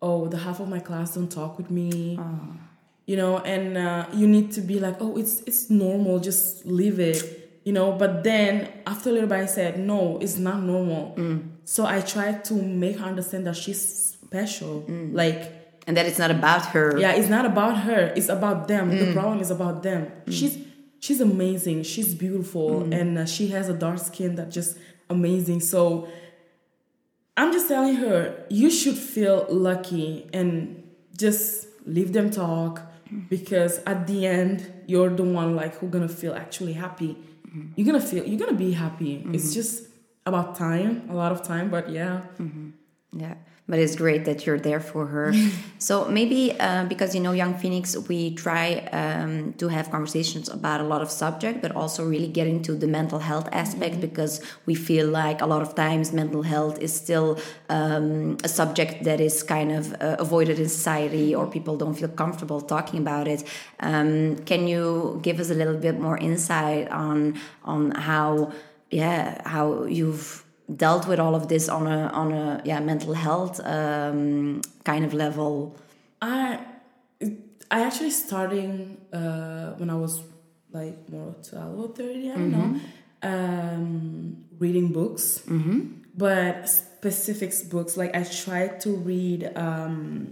"Oh, 0.00 0.28
the 0.28 0.40
half 0.46 0.60
of 0.60 0.68
my 0.68 0.82
class 0.88 1.14
don't 1.14 1.32
talk 1.40 1.52
with 1.56 1.70
me." 1.70 1.90
Oh 2.18 2.75
you 3.06 3.16
know 3.16 3.38
and 3.38 3.78
uh, 3.78 4.06
you 4.12 4.26
need 4.26 4.52
to 4.52 4.60
be 4.60 4.78
like 4.78 4.96
oh 5.00 5.16
it's 5.16 5.40
it's 5.42 5.70
normal 5.70 6.18
just 6.18 6.66
leave 6.66 7.00
it 7.00 7.60
you 7.64 7.72
know 7.72 7.92
but 7.92 8.22
then 8.22 8.70
after 8.86 9.10
a 9.10 9.12
little 9.12 9.28
bit 9.28 9.40
i 9.40 9.46
said 9.46 9.78
no 9.78 10.18
it's 10.18 10.36
not 10.36 10.62
normal 10.62 11.14
mm. 11.16 11.42
so 11.64 11.86
i 11.86 12.00
tried 12.00 12.44
to 12.44 12.54
make 12.54 12.98
her 12.98 13.06
understand 13.06 13.46
that 13.46 13.56
she's 13.56 13.80
special 13.80 14.82
mm. 14.82 15.14
like 15.14 15.52
and 15.86 15.96
that 15.96 16.06
it's 16.06 16.18
not 16.18 16.30
about 16.30 16.66
her 16.66 16.98
yeah 16.98 17.12
it's 17.12 17.28
not 17.28 17.46
about 17.46 17.78
her 17.78 18.12
it's 18.16 18.28
about 18.28 18.68
them 18.68 18.90
mm. 18.90 18.98
the 19.06 19.12
problem 19.12 19.40
is 19.40 19.50
about 19.50 19.82
them 19.82 20.06
mm. 20.06 20.32
she's 20.32 20.58
she's 21.00 21.20
amazing 21.20 21.82
she's 21.82 22.14
beautiful 22.14 22.82
mm. 22.82 23.00
and 23.00 23.18
uh, 23.18 23.26
she 23.26 23.48
has 23.48 23.68
a 23.68 23.74
dark 23.74 23.98
skin 23.98 24.34
that 24.34 24.50
just 24.50 24.76
amazing 25.08 25.60
so 25.60 26.08
i'm 27.36 27.52
just 27.52 27.68
telling 27.68 27.94
her 27.94 28.44
you 28.50 28.70
should 28.70 28.96
feel 28.96 29.46
lucky 29.48 30.28
and 30.32 30.82
just 31.16 31.68
leave 31.86 32.12
them 32.12 32.30
talk 32.30 32.82
because 33.28 33.80
at 33.86 34.06
the 34.06 34.26
end 34.26 34.72
you're 34.86 35.10
the 35.10 35.22
one 35.22 35.54
like 35.54 35.74
who 35.76 35.88
gonna 35.88 36.08
feel 36.08 36.34
actually 36.34 36.72
happy 36.72 37.16
mm-hmm. 37.46 37.68
you're 37.76 37.86
gonna 37.86 38.00
feel 38.00 38.24
you're 38.24 38.38
gonna 38.38 38.58
be 38.58 38.72
happy 38.72 39.18
mm-hmm. 39.18 39.34
it's 39.34 39.54
just 39.54 39.84
about 40.24 40.56
time 40.56 41.06
a 41.10 41.14
lot 41.14 41.32
of 41.32 41.42
time 41.42 41.70
but 41.70 41.88
yeah 41.88 42.22
mm-hmm. 42.38 42.70
yeah 43.12 43.34
but 43.68 43.78
it's 43.78 43.96
great 43.96 44.24
that 44.24 44.46
you're 44.46 44.58
there 44.58 44.80
for 44.80 45.06
her. 45.06 45.34
so 45.78 46.08
maybe 46.08 46.58
uh, 46.60 46.84
because 46.84 47.14
you 47.14 47.20
know 47.20 47.32
Young 47.32 47.54
Phoenix, 47.54 47.96
we 48.08 48.34
try 48.34 48.76
um, 48.92 49.52
to 49.54 49.68
have 49.68 49.90
conversations 49.90 50.48
about 50.48 50.80
a 50.80 50.84
lot 50.84 51.02
of 51.02 51.10
subject, 51.10 51.62
but 51.62 51.74
also 51.74 52.06
really 52.06 52.28
get 52.28 52.46
into 52.46 52.74
the 52.74 52.86
mental 52.86 53.18
health 53.18 53.48
aspect 53.52 53.94
mm 53.94 54.00
-hmm. 54.00 54.08
because 54.08 54.40
we 54.66 54.74
feel 54.74 55.06
like 55.06 55.42
a 55.42 55.46
lot 55.46 55.62
of 55.62 55.74
times 55.74 56.12
mental 56.12 56.42
health 56.42 56.76
is 56.78 56.92
still 56.94 57.28
um, 57.68 58.36
a 58.44 58.48
subject 58.48 59.04
that 59.04 59.20
is 59.20 59.44
kind 59.44 59.70
of 59.78 59.84
uh, 59.92 60.16
avoided 60.18 60.58
in 60.58 60.68
society 60.68 61.34
or 61.34 61.46
people 61.46 61.76
don't 61.76 61.96
feel 61.98 62.12
comfortable 62.14 62.60
talking 62.60 62.98
about 63.06 63.26
it. 63.26 63.40
Um, 63.88 64.36
can 64.44 64.68
you 64.68 65.18
give 65.22 65.40
us 65.42 65.50
a 65.50 65.54
little 65.54 65.78
bit 65.86 65.98
more 65.98 66.18
insight 66.18 66.86
on 66.90 67.34
on 67.64 67.90
how 67.90 68.52
yeah 68.90 69.40
how 69.44 69.84
you've 69.86 70.45
dealt 70.74 71.06
with 71.06 71.20
all 71.20 71.34
of 71.34 71.48
this 71.48 71.68
on 71.68 71.86
a 71.86 72.08
on 72.08 72.32
a 72.32 72.60
yeah 72.64 72.80
mental 72.80 73.14
health 73.14 73.60
um, 73.64 74.60
kind 74.84 75.04
of 75.04 75.14
level? 75.14 75.76
I 76.20 76.60
I 77.70 77.82
actually 77.82 78.10
starting 78.10 78.98
uh, 79.12 79.72
when 79.72 79.90
I 79.90 79.94
was 79.94 80.22
like 80.72 81.08
more 81.08 81.34
twelve 81.42 81.78
or 81.78 81.88
thirty. 81.88 82.30
I 82.30 82.34
don't 82.34 82.50
mm 82.50 82.54
-hmm. 82.54 82.72
know. 82.72 82.80
Um, 83.22 84.36
reading 84.58 84.92
books, 84.92 85.42
mm 85.46 85.62
-hmm. 85.62 85.80
but 86.14 86.68
specific 86.68 87.52
books. 87.70 87.96
Like 87.96 88.18
I 88.18 88.24
tried 88.24 88.80
to 88.80 88.90
read 89.06 89.52
um, 89.56 90.26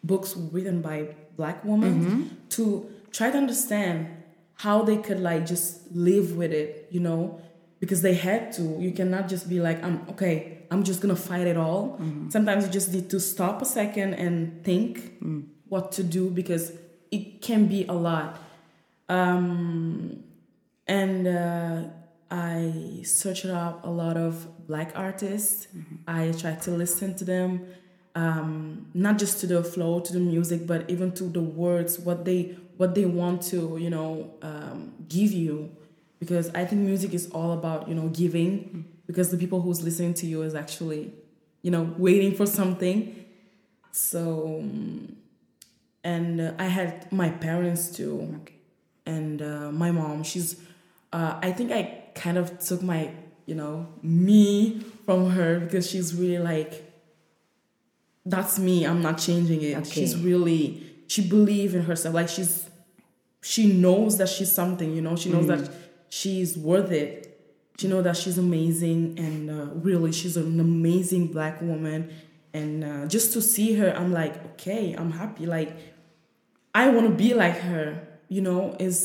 books 0.00 0.36
written 0.52 0.80
by 0.80 1.08
black 1.36 1.64
women 1.64 1.94
mm 1.94 2.06
-hmm. 2.06 2.22
to 2.48 2.62
try 3.10 3.30
to 3.30 3.38
understand 3.38 4.06
how 4.54 4.84
they 4.84 4.96
could 4.96 5.20
like 5.20 5.42
just 5.46 5.80
live 5.92 6.36
with 6.36 6.52
it. 6.52 6.86
You 6.90 7.02
know 7.02 7.40
because 7.80 8.02
they 8.02 8.14
had 8.14 8.52
to. 8.54 8.62
You 8.80 8.92
cannot 8.92 9.28
just 9.28 9.48
be 9.48 9.60
like, 9.60 9.82
I'm 9.84 10.06
okay, 10.10 10.58
I'm 10.70 10.82
just 10.84 11.00
gonna 11.00 11.16
fight 11.16 11.46
it 11.46 11.56
all. 11.56 12.00
Sometimes 12.30 12.66
you 12.66 12.72
just 12.72 12.92
need 12.92 13.10
to 13.10 13.20
stop 13.20 13.62
a 13.62 13.64
second 13.64 14.14
and 14.14 14.64
think 14.64 15.22
what 15.68 15.92
to 15.92 16.02
do 16.02 16.30
because 16.30 16.72
it 17.10 17.42
can 17.42 17.66
be 17.66 17.84
a 17.86 17.92
lot. 17.92 18.38
Um, 19.08 20.24
and 20.86 21.26
uh, 21.26 21.82
I 22.30 23.02
searched 23.04 23.46
up 23.46 23.84
a 23.84 23.90
lot 23.90 24.16
of 24.16 24.66
black 24.66 24.92
artists. 24.94 25.68
I 26.06 26.32
tried 26.32 26.62
to 26.62 26.70
listen 26.72 27.14
to 27.16 27.24
them, 27.24 27.66
um, 28.14 28.86
not 28.94 29.18
just 29.18 29.40
to 29.40 29.46
the 29.46 29.62
flow, 29.62 30.00
to 30.00 30.12
the 30.12 30.20
music, 30.20 30.66
but 30.66 30.88
even 30.90 31.12
to 31.12 31.24
the 31.24 31.42
words, 31.42 31.98
what 31.98 32.24
they 32.24 32.56
what 32.76 32.94
they 32.94 33.04
want 33.04 33.42
to, 33.42 33.76
you 33.80 33.90
know, 33.90 34.34
um, 34.42 34.94
give 35.08 35.32
you. 35.32 35.70
Because 36.24 36.46
I 36.54 36.64
think 36.68 36.80
music 36.92 37.12
is 37.14 37.24
all 37.30 37.52
about, 37.52 37.80
you 37.88 37.94
know, 37.94 38.08
giving. 38.08 38.84
Because 39.06 39.30
the 39.30 39.36
people 39.44 39.60
who's 39.64 39.80
listening 39.88 40.14
to 40.14 40.26
you 40.26 40.38
is 40.48 40.54
actually, 40.54 41.12
you 41.62 41.70
know, 41.70 41.84
waiting 41.98 42.32
for 42.34 42.46
something. 42.46 42.96
So, 43.92 44.58
um, 44.60 45.16
and 46.02 46.40
uh, 46.40 46.52
I 46.58 46.66
had 46.78 47.10
my 47.12 47.28
parents 47.46 47.90
too 47.98 48.14
Okay. 48.42 48.54
and 49.06 49.40
uh, 49.42 49.70
my 49.82 49.90
mom 49.90 50.22
she's 50.30 50.48
uh, 51.12 51.38
i 51.48 51.50
think 51.56 51.68
i 51.80 51.80
kind 52.14 52.36
of 52.42 52.46
took 52.68 52.82
my 52.82 53.00
you 53.46 53.54
know 53.60 53.86
me 54.02 54.80
from 55.06 55.30
her 55.36 55.50
because 55.60 55.84
she's 55.90 56.14
really 56.14 56.38
like 56.52 56.72
that's 58.26 58.58
me 58.58 58.84
i'm 58.86 59.02
not 59.02 59.18
changing 59.18 59.62
it 59.62 59.76
Okay. 59.78 59.90
she's 60.00 60.16
really 60.16 60.82
she 61.06 61.26
believes 61.26 61.74
in 61.74 61.82
herself 61.82 62.14
like 62.14 62.28
she's 62.28 62.68
she 63.42 63.72
knows 63.72 64.16
that 64.18 64.28
she's 64.28 64.50
something 64.52 64.94
you 64.94 65.02
know 65.02 65.16
she 65.16 65.30
knows 65.30 65.46
that 65.46 65.60
she's 66.18 66.50
worth 66.56 66.90
it. 67.02 67.12
You 67.82 67.88
know 67.90 68.02
that 68.06 68.16
she's 68.16 68.38
amazing 68.38 69.18
and 69.18 69.50
uh, 69.50 69.66
really 69.86 70.12
she's 70.12 70.36
an 70.38 70.60
amazing 70.60 71.24
black 71.34 71.60
woman. 71.60 72.00
And 72.54 72.84
uh, 72.90 73.06
just 73.10 73.32
to 73.34 73.42
see 73.42 73.74
her 73.80 73.90
i'm 73.98 74.12
like 74.20 74.34
okay 74.54 74.94
i'm 74.94 75.10
happy. 75.10 75.44
Like 75.56 75.70
i 76.72 76.86
want 76.94 77.06
to 77.10 77.14
be 77.24 77.34
like 77.34 77.56
her 77.70 77.86
you 78.30 78.42
know 78.46 78.76
is 78.78 78.98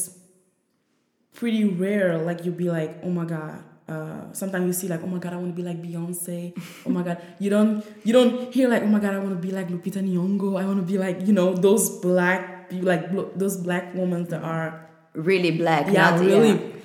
pretty 1.34 1.66
rare. 1.66 2.18
Like 2.30 2.46
you'll 2.46 2.54
be 2.66 2.70
like 2.70 2.92
oh 3.02 3.10
my 3.10 3.26
god 3.26 3.64
uh, 3.90 4.30
sometimes 4.38 4.66
you 4.70 4.74
see 4.82 4.88
like 4.88 5.02
oh 5.02 5.10
my 5.10 5.18
god 5.18 5.34
i 5.34 5.38
want 5.42 5.50
to 5.50 5.58
be 5.62 5.66
like 5.66 5.82
beyonce. 5.82 6.54
Oh 6.86 6.94
my 6.94 7.02
god. 7.02 7.18
You 7.42 7.50
don't 7.50 7.82
you 8.06 8.14
don't 8.14 8.54
hear 8.54 8.70
like 8.70 8.84
oh 8.86 8.92
my 8.96 9.02
god 9.02 9.16
i 9.16 9.20
want 9.26 9.34
to 9.34 9.42
be 9.42 9.50
like 9.50 9.68
lupita 9.74 9.98
nyong'o. 10.06 10.62
I 10.62 10.66
want 10.70 10.78
to 10.78 10.86
be 10.86 11.00
like 11.02 11.26
you 11.26 11.34
know 11.34 11.58
those 11.58 11.90
black 12.06 12.70
like 12.70 13.10
those 13.34 13.58
black 13.58 13.96
women 13.98 14.30
that 14.30 14.44
are 14.46 14.86
Really 15.18 15.58
black. 15.58 15.90
yeah 15.90 16.14
really. 16.22 16.54
yeah. 16.54 16.79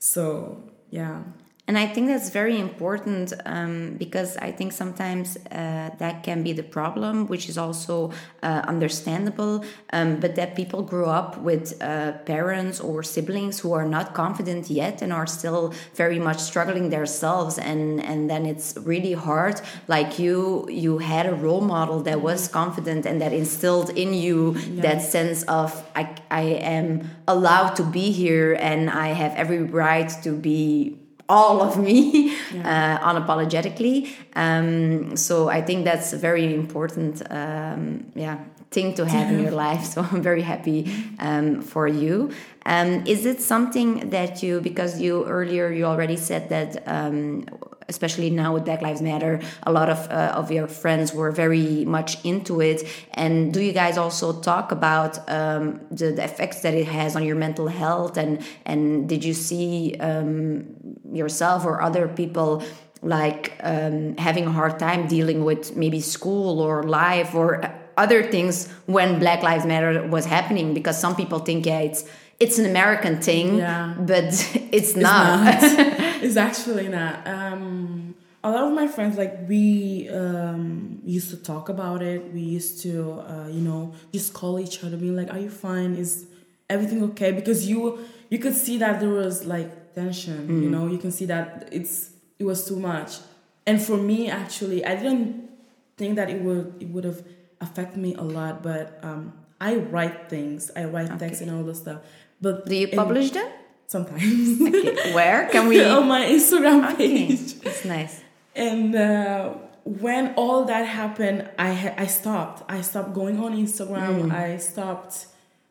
So 0.00 0.62
yeah 0.90 1.22
And 1.70 1.78
I 1.78 1.86
think 1.86 2.08
that's 2.08 2.30
very 2.30 2.58
important 2.58 3.32
um, 3.46 3.94
because 3.96 4.36
I 4.38 4.50
think 4.50 4.72
sometimes 4.72 5.36
uh, 5.36 5.90
that 5.98 6.24
can 6.24 6.42
be 6.42 6.52
the 6.52 6.64
problem, 6.64 7.28
which 7.28 7.48
is 7.48 7.56
also 7.56 8.10
uh, 8.42 8.62
understandable. 8.66 9.64
Um, 9.92 10.18
but 10.18 10.34
that 10.34 10.56
people 10.56 10.82
grow 10.82 11.08
up 11.08 11.38
with 11.38 11.80
uh, 11.80 12.14
parents 12.26 12.80
or 12.80 13.04
siblings 13.04 13.60
who 13.60 13.72
are 13.72 13.86
not 13.86 14.14
confident 14.14 14.68
yet 14.68 15.00
and 15.00 15.12
are 15.12 15.28
still 15.28 15.72
very 15.94 16.18
much 16.18 16.40
struggling 16.40 16.90
themselves, 16.90 17.56
and 17.56 18.02
and 18.02 18.28
then 18.28 18.46
it's 18.46 18.76
really 18.82 19.12
hard. 19.12 19.60
Like 19.86 20.18
you, 20.18 20.66
you 20.68 20.98
had 20.98 21.26
a 21.26 21.36
role 21.36 21.60
model 21.60 22.02
that 22.02 22.20
was 22.20 22.48
confident 22.48 23.06
and 23.06 23.20
that 23.22 23.32
instilled 23.32 23.90
in 23.90 24.12
you 24.12 24.54
that 24.82 25.02
sense 25.02 25.44
of 25.44 25.70
I, 25.94 26.16
I 26.32 26.42
am 26.76 27.08
allowed 27.28 27.76
to 27.76 27.84
be 27.84 28.10
here 28.10 28.54
and 28.54 28.90
I 28.90 29.08
have 29.22 29.36
every 29.36 29.62
right 29.62 30.10
to 30.24 30.32
be 30.32 30.98
all 31.30 31.62
of 31.62 31.78
me 31.78 32.34
uh, 32.64 32.98
unapologetically. 33.10 34.10
Um, 34.34 35.16
so 35.16 35.48
I 35.48 35.60
think 35.62 35.84
that's 35.84 36.12
a 36.12 36.16
very 36.18 36.52
important, 36.54 37.22
um, 37.30 38.10
yeah, 38.14 38.38
thing 38.70 38.94
to 38.94 39.06
have 39.06 39.30
in 39.32 39.38
your 39.46 39.52
life. 39.52 39.84
So 39.84 40.06
I'm 40.10 40.22
very 40.22 40.42
happy 40.42 40.80
um, 41.20 41.62
for 41.62 41.86
you. 41.86 42.30
Um, 42.66 43.06
is 43.06 43.24
it 43.24 43.40
something 43.40 44.10
that 44.10 44.42
you, 44.42 44.60
because 44.60 45.00
you 45.00 45.24
earlier 45.26 45.70
you 45.70 45.84
already 45.84 46.16
said 46.16 46.48
that, 46.50 46.82
um, 46.86 47.46
especially 47.94 48.30
now 48.30 48.54
with 48.54 48.64
Black 48.64 48.80
Lives 48.88 49.02
Matter, 49.10 49.34
a 49.64 49.72
lot 49.78 49.88
of 49.94 49.98
uh, 50.10 50.40
of 50.40 50.50
your 50.56 50.68
friends 50.82 51.12
were 51.18 51.30
very 51.44 51.84
much 51.96 52.10
into 52.24 52.54
it. 52.70 52.78
And 53.24 53.52
do 53.54 53.60
you 53.68 53.74
guys 53.82 53.98
also 54.04 54.26
talk 54.50 54.66
about 54.72 55.12
um, 55.38 55.62
the, 55.98 56.08
the 56.18 56.24
effects 56.30 56.58
that 56.64 56.74
it 56.82 56.86
has 56.86 57.10
on 57.18 57.22
your 57.28 57.36
mental 57.46 57.68
health? 57.82 58.14
And 58.22 58.32
and 58.64 58.80
did 59.12 59.22
you 59.28 59.34
see 59.48 59.96
um, 60.08 60.64
yourself 61.12 61.64
or 61.64 61.74
other 61.88 62.08
people 62.20 62.62
like 63.02 63.44
um, 63.72 64.16
having 64.26 64.44
a 64.46 64.52
hard 64.60 64.78
time 64.78 65.06
dealing 65.16 65.44
with 65.44 65.76
maybe 65.76 66.00
school 66.00 66.60
or 66.60 66.82
life 66.84 67.34
or 67.34 67.48
other 67.96 68.22
things 68.34 68.68
when 68.86 69.18
Black 69.18 69.42
Lives 69.42 69.64
Matter 69.66 70.06
was 70.16 70.24
happening? 70.36 70.74
Because 70.74 70.96
some 71.04 71.14
people 71.16 71.38
think 71.48 71.66
yeah, 71.66 71.80
it's 71.88 72.04
it's 72.38 72.58
an 72.58 72.66
American 72.66 73.20
thing, 73.20 73.58
Yeah. 73.58 73.94
but 73.98 74.24
it's, 74.72 74.96
not. 74.96 75.62
it's 76.24 76.36
actually 76.36 76.88
not. 76.88 77.26
Um, 77.26 78.14
a 78.42 78.50
lot 78.50 78.64
of 78.64 78.72
my 78.72 78.86
friends, 78.86 79.18
like 79.18 79.48
we 79.48 80.08
um, 80.08 81.00
used 81.04 81.30
to 81.30 81.36
talk 81.36 81.68
about 81.68 82.02
it. 82.02 82.32
We 82.32 82.40
used 82.40 82.82
to, 82.82 83.20
uh, 83.20 83.48
you 83.48 83.60
know, 83.60 83.92
just 84.12 84.32
call 84.32 84.58
each 84.58 84.82
other, 84.82 84.96
being 84.96 85.16
like, 85.16 85.30
"Are 85.32 85.38
you 85.38 85.50
fine? 85.50 85.94
Is 85.94 86.26
everything 86.68 87.02
okay?" 87.10 87.32
Because 87.32 87.68
you 87.68 87.98
you 88.30 88.38
could 88.38 88.54
see 88.54 88.78
that 88.78 89.00
there 89.00 89.10
was 89.10 89.44
like 89.44 89.94
tension. 89.94 90.62
You 90.62 90.70
know, 90.70 90.86
you 90.86 90.98
can 90.98 91.12
see 91.12 91.26
that 91.26 91.68
it's 91.72 92.10
it 92.38 92.44
was 92.44 92.64
too 92.66 92.78
much. 92.78 93.18
And 93.66 93.80
for 93.80 93.96
me, 93.98 94.30
actually, 94.30 94.84
I 94.84 94.96
didn't 94.96 95.50
think 95.98 96.16
that 96.16 96.30
it 96.30 96.40
would 96.40 96.74
it 96.80 96.88
would 96.88 97.04
have 97.04 97.22
affected 97.60 97.98
me 98.00 98.14
a 98.14 98.22
lot. 98.22 98.62
But 98.62 98.98
um, 99.02 99.34
I 99.60 99.76
write 99.76 100.30
things. 100.30 100.70
I 100.74 100.84
write 100.84 101.18
texts 101.18 101.42
and 101.42 101.50
all 101.50 101.62
this 101.62 101.80
stuff. 101.80 102.00
But 102.40 102.64
Do 102.66 102.74
you 102.74 102.86
in- 102.86 102.96
publish 102.96 103.30
them? 103.32 103.48
Sometimes? 103.90 104.60
Okay, 104.68 105.12
Where 105.18 105.48
can 105.52 105.68
we? 105.68 105.82
on 105.98 106.06
my 106.08 106.22
Instagram 106.36 106.78
Okay, 106.92 107.26
page. 107.26 107.54
that's 107.64 107.84
nice. 107.84 108.14
And 108.54 108.94
uh, 108.94 109.54
when 109.84 110.34
all 110.34 110.64
that 110.72 110.84
happened, 111.00 111.48
I 111.58 111.72
ha- 111.82 111.94
I 112.04 112.06
stopped. 112.06 112.58
I 112.76 112.80
stopped 112.90 113.12
going 113.20 113.36
on 113.44 113.50
Instagram. 113.66 114.30
I 114.32 114.58
stopped 114.58 115.26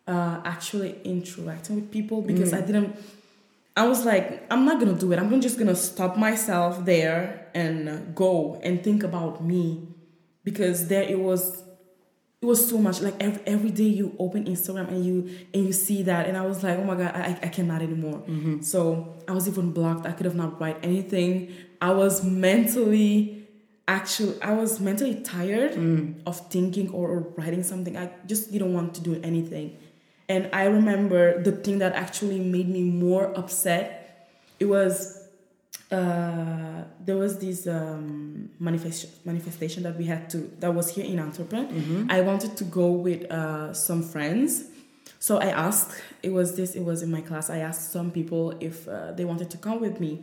uh, 0.07 0.41
actually 0.53 0.91
interacting 1.03 1.75
with 1.77 1.87
people 1.97 2.21
because 2.21 2.51
I 2.53 2.61
didn't. 2.61 2.95
I 3.77 3.87
was 3.87 4.03
like, 4.11 4.27
I'm 4.51 4.63
not 4.65 4.79
gonna 4.81 4.97
do 5.05 5.11
it. 5.13 5.17
I'm 5.19 5.29
just 5.41 5.57
gonna 5.57 5.75
stop 5.75 6.17
myself 6.17 6.83
there 6.85 7.47
and 7.53 8.13
go 8.15 8.59
and 8.63 8.83
think 8.83 9.03
about 9.03 9.43
me 9.51 9.87
because 10.43 10.87
there 10.91 11.03
it 11.03 11.19
was 11.19 11.63
it 12.41 12.45
was 12.45 12.69
too 12.69 12.77
much 12.77 13.01
like 13.01 13.15
every, 13.19 13.41
every 13.45 13.69
day 13.69 13.83
you 13.83 14.15
open 14.17 14.45
instagram 14.45 14.87
and 14.87 15.05
you 15.05 15.29
and 15.53 15.65
you 15.65 15.73
see 15.73 16.03
that 16.03 16.25
and 16.25 16.37
i 16.37 16.45
was 16.45 16.63
like 16.63 16.77
oh 16.77 16.83
my 16.83 16.95
god 16.95 17.13
i, 17.15 17.37
I 17.43 17.49
cannot 17.49 17.81
anymore. 17.81 18.19
Mm-hmm. 18.19 18.61
So 18.61 19.15
i 19.27 19.31
was 19.33 19.47
even 19.47 19.71
blocked. 19.71 20.05
I 20.05 20.11
could 20.11 20.25
have 20.25 20.35
not 20.35 20.59
write 20.59 20.77
anything. 20.83 21.53
I 21.81 21.91
was 21.91 22.23
mentally 22.23 23.47
actually 23.87 24.39
i 24.41 24.53
was 24.53 24.79
mentally 24.79 25.15
tired 25.21 25.71
mm. 25.71 26.13
of 26.27 26.47
thinking 26.51 26.89
or, 26.91 27.09
or 27.09 27.19
writing 27.37 27.63
something. 27.63 27.97
I 27.97 28.11
just 28.25 28.51
didn't 28.51 28.73
want 28.73 28.93
to 28.95 29.01
do 29.01 29.19
anything. 29.21 29.77
And 30.29 30.49
i 30.53 30.65
remember 30.65 31.43
the 31.43 31.51
thing 31.51 31.79
that 31.79 31.93
actually 31.93 32.39
made 32.39 32.69
me 32.69 32.83
more 32.83 33.37
upset. 33.37 34.29
It 34.59 34.65
was 34.65 35.18
uh, 35.91 36.83
there 37.03 37.17
was 37.17 37.39
this 37.39 37.65
um, 37.67 38.49
manifest- 38.59 39.25
manifestation 39.25 39.83
that 39.83 39.97
we 39.97 40.05
had 40.05 40.29
to 40.29 40.37
that 40.59 40.73
was 40.73 40.93
here 40.93 41.05
in 41.05 41.17
Antwerpen. 41.19 42.07
I 42.09 42.21
wanted 42.21 42.55
to 42.57 42.63
go 42.65 42.91
with 42.91 43.29
uh, 43.31 43.73
some 43.73 44.03
friends, 44.03 44.65
so 45.19 45.37
I 45.39 45.47
asked. 45.47 45.99
It 46.21 46.31
was 46.31 46.55
this. 46.55 46.75
It 46.75 46.83
was 46.83 47.01
in 47.01 47.09
my 47.11 47.21
class. 47.21 47.49
I 47.49 47.59
asked 47.59 47.91
some 47.91 48.11
people 48.11 48.53
if 48.59 48.87
uh, 48.87 49.13
they 49.13 49.25
wanted 49.25 49.49
to 49.51 49.57
come 49.57 49.79
with 49.81 49.99
me. 49.99 50.21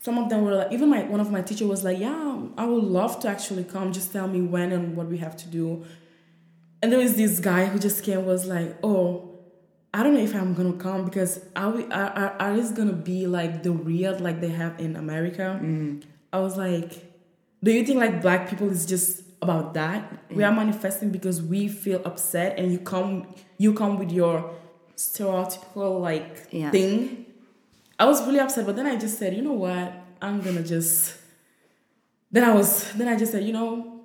Some 0.00 0.16
of 0.16 0.28
them 0.30 0.44
were 0.44 0.54
like, 0.54 0.72
even 0.72 0.88
my 0.88 1.02
one 1.02 1.18
of 1.20 1.30
my 1.32 1.42
teacher 1.42 1.66
was 1.66 1.82
like, 1.82 1.98
"Yeah, 1.98 2.38
I 2.56 2.64
would 2.64 2.84
love 2.84 3.18
to 3.20 3.28
actually 3.28 3.64
come. 3.64 3.92
Just 3.92 4.12
tell 4.12 4.28
me 4.28 4.40
when 4.42 4.70
and 4.70 4.96
what 4.96 5.08
we 5.08 5.18
have 5.18 5.36
to 5.38 5.48
do." 5.48 5.84
And 6.80 6.92
there 6.92 7.00
was 7.00 7.16
this 7.16 7.40
guy 7.40 7.64
who 7.66 7.80
just 7.80 8.04
came 8.04 8.24
was 8.24 8.46
like, 8.46 8.76
"Oh, 8.84 9.27
I 9.98 10.04
don't 10.04 10.14
know 10.14 10.20
if 10.20 10.32
I'm 10.32 10.54
gonna 10.54 10.74
come 10.74 11.04
because 11.06 11.40
are 11.56 11.70
we 11.72 11.82
are, 11.86 12.10
are, 12.20 12.36
are 12.38 12.56
this 12.56 12.70
gonna 12.70 12.92
be 12.92 13.26
like 13.26 13.64
the 13.64 13.72
real 13.72 14.16
like 14.20 14.40
they 14.40 14.50
have 14.50 14.78
in 14.78 14.94
America? 14.94 15.58
Mm. 15.60 16.04
I 16.32 16.38
was 16.38 16.56
like, 16.56 16.92
do 17.64 17.72
you 17.72 17.84
think 17.84 17.98
like 17.98 18.22
black 18.22 18.48
people 18.48 18.70
is 18.70 18.86
just 18.86 19.24
about 19.42 19.74
that? 19.74 20.08
Mm. 20.30 20.36
We 20.36 20.44
are 20.44 20.52
manifesting 20.52 21.10
because 21.10 21.42
we 21.42 21.66
feel 21.66 22.00
upset 22.04 22.60
and 22.60 22.70
you 22.70 22.78
come 22.78 23.26
you 23.56 23.74
come 23.74 23.98
with 23.98 24.12
your 24.12 24.54
stereotypical 24.94 26.00
like 26.00 26.46
Yeah. 26.52 26.70
thing. 26.70 27.26
I 27.98 28.04
was 28.04 28.24
really 28.24 28.38
upset, 28.38 28.66
but 28.66 28.76
then 28.76 28.86
I 28.86 28.94
just 28.94 29.18
said, 29.18 29.34
you 29.34 29.42
know 29.42 29.54
what? 29.54 29.92
I'm 30.22 30.40
gonna 30.42 30.62
just 30.62 31.16
then 32.30 32.44
I 32.44 32.54
was 32.54 32.92
then 32.92 33.08
I 33.08 33.16
just 33.16 33.32
said, 33.32 33.42
you 33.42 33.52
know, 33.52 34.02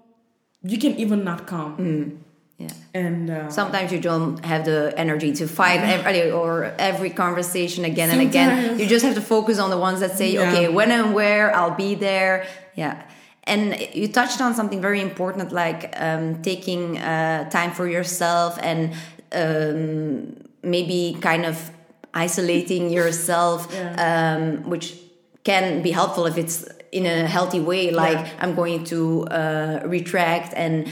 you 0.63 0.79
can 0.79 0.93
even 0.97 1.23
not 1.23 1.45
come. 1.45 1.77
Mm. 1.77 2.17
Yeah. 2.57 2.69
And 2.93 3.29
uh, 3.29 3.49
Sometimes 3.49 3.91
you 3.91 3.99
don't 3.99 4.43
have 4.45 4.63
the 4.65 4.93
energy 4.95 5.33
to 5.33 5.47
fight 5.47 5.79
every, 5.81 6.31
or 6.31 6.73
every 6.77 7.09
conversation 7.09 7.83
again 7.85 8.09
and 8.11 8.21
again. 8.21 8.79
You 8.79 8.85
just 8.85 9.03
have 9.05 9.15
to 9.15 9.21
focus 9.21 9.57
on 9.59 9.69
the 9.69 9.77
ones 9.77 9.99
that 10.01 10.17
say, 10.17 10.33
Yeah. 10.33 10.51
okay, 10.51 10.67
when 10.69 10.91
and 10.91 11.13
where 11.13 11.53
I'll 11.55 11.75
be 11.75 11.95
there. 11.95 12.45
Yeah. 12.75 13.01
And 13.45 13.77
you 13.93 14.07
touched 14.07 14.39
on 14.39 14.53
something 14.53 14.81
very 14.81 15.01
important, 15.01 15.51
like 15.51 15.93
um, 15.97 16.41
taking 16.41 16.97
uh, 16.97 17.49
time 17.49 17.71
for 17.71 17.87
yourself 17.87 18.57
and 18.61 18.93
um, 19.33 20.37
maybe 20.63 21.17
kind 21.19 21.45
of 21.45 21.71
isolating 22.13 22.89
yourself, 22.89 23.67
um, 23.97 24.69
which 24.69 24.95
can 25.43 25.81
be 25.81 25.91
helpful 25.91 26.25
if 26.25 26.37
it's 26.37 26.63
in 26.91 27.05
a 27.05 27.27
healthy 27.27 27.59
way. 27.59 27.91
Like 27.91 28.17
Yeah. 28.19 28.29
I'm 28.39 28.55
going 28.55 28.83
to 28.85 29.23
uh, 29.27 29.81
retract 29.85 30.53
and 30.55 30.87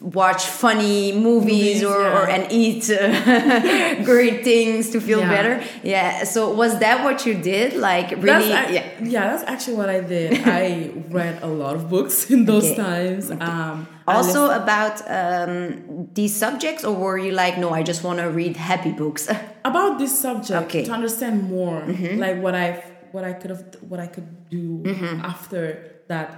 watch 0.00 0.44
funny 0.46 1.12
movies, 1.12 1.82
Movies, 1.82 1.84
or, 1.84 1.96
or 2.06 2.28
and 2.28 2.50
eat 2.52 2.88
uh, 2.90 4.02
great 4.10 4.44
things 4.44 4.90
to 4.90 5.00
feel 5.00 5.20
Yeah. 5.20 5.30
better. 5.36 5.62
Yeah. 5.82 6.24
So 6.24 6.52
was 6.52 6.78
that 6.78 7.02
what 7.04 7.26
you 7.26 7.34
did? 7.34 7.74
Like 7.74 8.10
really? 8.10 8.48
That's 8.48 8.72
yeah. 8.72 8.84
yeah, 9.02 9.30
that's 9.30 9.44
actually 9.44 9.76
what 9.76 9.88
I 9.88 10.00
did. 10.00 10.40
I 10.60 10.92
read 11.08 11.42
a 11.42 11.48
lot 11.48 11.74
of 11.74 11.88
books 11.88 12.30
in 12.34 12.44
those 12.44 12.64
Okay. 12.70 12.76
times. 12.76 13.30
Um, 13.30 13.86
Also 14.06 14.50
about 14.50 14.96
um, 15.06 16.08
these 16.14 16.34
subjects, 16.34 16.82
or 16.84 16.94
were 16.96 17.16
you 17.18 17.30
like, 17.32 17.58
no, 17.58 17.70
I 17.70 17.82
just 17.84 18.02
want 18.02 18.18
to 18.18 18.26
read 18.28 18.56
happy 18.56 18.90
books? 18.92 19.28
about 19.64 19.98
this 19.98 20.12
subject 20.18 20.66
Okay. 20.66 20.84
to 20.84 20.92
understand 20.92 21.36
more, 21.50 21.78
like 22.24 22.36
what 22.42 22.54
I 22.54 22.82
what 23.12 23.24
I 23.24 23.32
could 23.38 23.50
have 23.50 23.62
what 23.90 24.00
I 24.00 24.08
could 24.14 24.28
do 24.50 24.82
after 25.22 25.62
that 26.08 26.28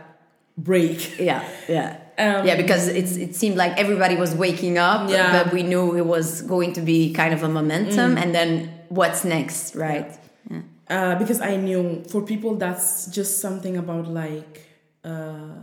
break. 0.59 1.19
yeah, 1.19 1.41
yeah. 1.69 1.97
Um, 2.19 2.47
yeah, 2.47 2.57
because 2.57 2.89
it's 2.89 3.17
it 3.17 3.35
seemed 3.35 3.57
like 3.57 3.79
everybody 3.79 4.17
was 4.17 4.35
waking 4.35 4.77
up, 4.79 5.09
Yeah. 5.11 5.31
Mm. 5.31 5.33
but 5.45 5.53
we 5.55 5.63
knew 5.63 5.97
it 5.97 6.07
was 6.07 6.43
going 6.43 6.73
to 6.75 6.81
be 6.83 7.13
kind 7.15 7.33
of 7.35 7.43
a 7.43 7.49
momentum, 7.49 8.19
and 8.19 8.35
then 8.35 8.71
what's 8.89 9.25
next, 9.25 9.75
right? 9.75 10.11
Yeah. 10.51 10.61
uh, 10.91 11.15
because 11.19 11.41
I 11.41 11.57
knew 11.57 12.05
for 12.11 12.21
people 12.23 12.57
that's 12.57 13.07
just 13.07 13.41
something 13.41 13.77
about 13.79 14.09
like 14.09 14.67
uh, 15.05 15.57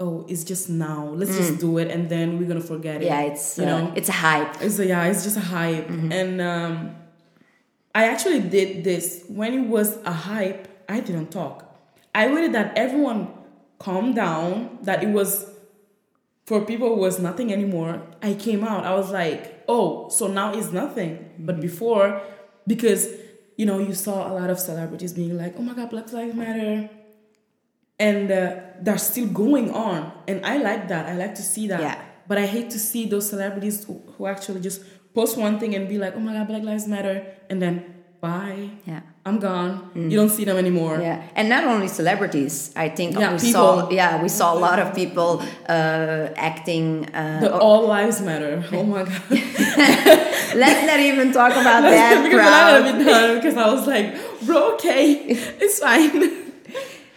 oh 0.00 0.24
it's 0.28 0.44
just 0.44 0.68
now 0.70 1.04
let's 1.14 1.36
just 1.36 1.60
do 1.60 1.78
it 1.78 1.88
and 1.90 2.08
then 2.08 2.38
we're 2.38 2.48
gonna 2.48 2.60
forget 2.60 3.02
it 3.02 3.06
Mm. 3.06 3.10
Yeah, 3.12 3.20
it's 3.30 3.58
you 3.58 3.64
uh, 3.64 3.68
know 3.70 3.92
it's 3.94 4.08
a 4.08 4.12
hype. 4.26 4.52
it's 4.62 4.78
a, 4.78 4.86
yeah 4.86 5.04
it's 5.10 5.22
just 5.24 5.36
a 5.36 5.40
hype 5.56 5.88
and 5.90 6.40
um, 6.40 6.96
I 7.94 8.04
actually 8.08 8.40
did 8.40 8.82
this 8.84 9.24
when 9.28 9.52
it 9.54 9.66
was 9.68 9.98
a 10.04 10.12
hype 10.12 10.66
I 10.88 11.00
didn't 11.00 11.30
talk 11.30 11.56
I 12.14 12.32
waited 12.32 12.52
that 12.54 12.76
everyone 12.76 13.28
calmed 13.78 14.14
down 14.16 14.78
that 14.82 15.02
it 15.04 15.08
was 15.10 15.46
for 16.52 16.60
people 16.66 16.88
who 16.94 17.00
was 17.00 17.18
nothing 17.18 17.50
anymore 17.50 18.02
I 18.20 18.34
came 18.34 18.62
out. 18.62 18.84
I 18.84 18.94
was 18.94 19.10
like 19.10 19.64
oh 19.68 20.10
so 20.10 20.26
now 20.26 20.52
it's 20.52 20.70
nothing. 20.70 21.12
But 21.38 21.62
before 21.62 22.20
because 22.66 23.08
you 23.56 23.64
know 23.64 23.78
you 23.78 23.94
saw 23.94 24.30
a 24.30 24.32
lot 24.38 24.50
of 24.50 24.58
celebrities 24.60 25.14
being 25.14 25.34
like 25.38 25.54
oh 25.58 25.62
my 25.62 25.72
god 25.72 25.88
Black 25.88 26.12
Lives 26.12 26.34
Matter. 26.34 26.90
And 27.98 28.30
uh, 28.30 28.56
they're 28.84 28.98
still 28.98 29.28
going 29.28 29.70
on. 29.70 30.12
And 30.28 30.44
i 30.44 30.58
like 30.58 30.88
that. 30.88 31.06
I 31.06 31.14
like 31.14 31.34
to 31.36 31.42
see 31.42 31.68
that. 31.68 31.80
Yeah. 31.80 31.98
but 32.28 32.36
i 32.36 32.44
hate 32.44 32.68
to 32.76 32.78
see 32.78 33.06
those 33.06 33.26
celebrities 33.34 33.84
who, 33.84 34.02
who 34.12 34.26
actually 34.26 34.60
just 34.60 34.82
post 35.14 35.38
one 35.38 35.58
thing 35.58 35.74
and 35.74 35.88
be 35.88 35.96
like 36.04 36.14
oh 36.16 36.20
my 36.20 36.34
god 36.34 36.48
black 36.48 36.64
lives 36.70 36.86
matter. 36.86 37.16
And 37.48 37.62
then 37.62 38.01
bye 38.22 38.70
Yeah. 38.86 39.00
i'm 39.26 39.38
gone 39.40 39.72
you 40.10 40.16
don't 40.20 40.30
see 40.36 40.44
them 40.44 40.56
anymore 40.56 40.94
Yeah, 41.02 41.18
and 41.36 41.48
not 41.54 41.64
only 41.72 41.88
celebrities. 41.88 42.70
I 42.76 42.88
think 42.88 43.08
Yeah, 43.18 43.32
we 43.34 43.38
people. 43.38 43.52
saw. 43.52 43.90
Yeah, 43.90 44.22
we 44.22 44.28
saw 44.28 44.54
a 44.54 44.60
lot 44.68 44.78
of 44.78 44.94
people 44.94 45.30
uh, 45.68 46.28
acting. 46.50 46.86
Uh, 47.12 47.40
the 47.44 47.50
all 47.66 47.82
lives 47.96 48.20
matter 48.20 48.62
oh 48.78 48.84
my 48.94 49.02
god 49.10 49.22
let's 50.64 50.82
not 50.90 51.00
even 51.10 51.32
talk 51.32 51.52
about 51.52 51.82
that 51.82 52.22
because 52.24 52.46
then 52.46 52.66
I 52.70 52.80
would 52.86 52.98
crowd. 53.06 53.34
because 53.42 53.56
i 53.56 53.66
was 53.74 53.84
like 53.94 54.08
bro 54.46 54.74
okay 54.74 55.04
it's 55.64 55.78
fine 55.80 56.51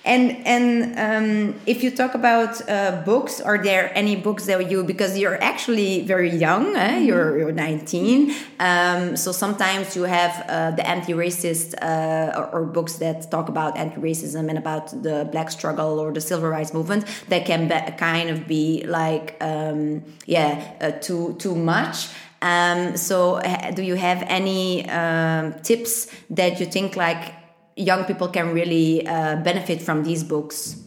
And 0.06 0.46
and 0.46 1.00
um, 1.00 1.56
if 1.65 1.82
you 1.82 1.89
talk 1.89 2.13
about 2.13 2.62
uh, 2.70 3.02
books, 3.06 3.41
are 3.41 3.58
there 3.58 3.91
any 3.98 4.15
books 4.15 4.46
that 4.46 4.70
you 4.70 4.84
because 4.84 5.18
you're 5.18 5.41
actually 5.41 6.04
very 6.04 6.30
young, 6.30 6.76
eh? 6.76 7.00
you're 7.00 7.39
you're 7.39 7.52
19, 7.52 8.32
um, 8.60 9.18
so 9.18 9.32
sometimes 9.32 9.96
you 9.96 10.04
have 10.04 10.46
uh, 10.48 10.72
the 10.72 10.88
anti-racist 10.88 11.74
uh, 11.82 12.39
or, 12.39 12.46
or 12.54 12.65
books 12.65 12.98
that 12.98 13.32
talk 13.32 13.50
about 13.50 13.78
anti-racism 13.78 14.48
and 14.48 14.60
about 14.60 14.89
the 15.02 15.28
black 15.32 15.50
struggle 15.50 16.00
or 16.00 16.12
the 16.12 16.22
civil 16.22 16.50
rights 16.50 16.72
movement 16.72 17.06
that 17.30 17.46
can 17.48 17.68
be, 17.68 17.98
kind 17.98 18.30
of 18.30 18.48
be 18.48 18.86
like 18.88 19.36
um, 19.41 20.04
yeah 20.28 20.72
uh, 20.82 20.91
too 20.91 21.36
too 21.39 21.56
much. 21.56 22.10
Um, 22.44 22.96
so 22.96 23.38
ha- 23.44 23.72
do 23.74 23.82
you 23.82 23.96
have 23.96 24.24
any 24.28 24.88
um, 24.88 25.56
tips 25.63 26.08
that 26.30 26.60
you 26.60 26.68
think 26.68 26.96
like 26.96 27.34
young 27.75 28.05
people 28.05 28.27
can 28.29 28.53
really 28.53 29.05
uh, 29.07 29.35
benefit 29.38 29.81
from 29.81 30.03
these 30.03 30.23
books. 30.23 30.81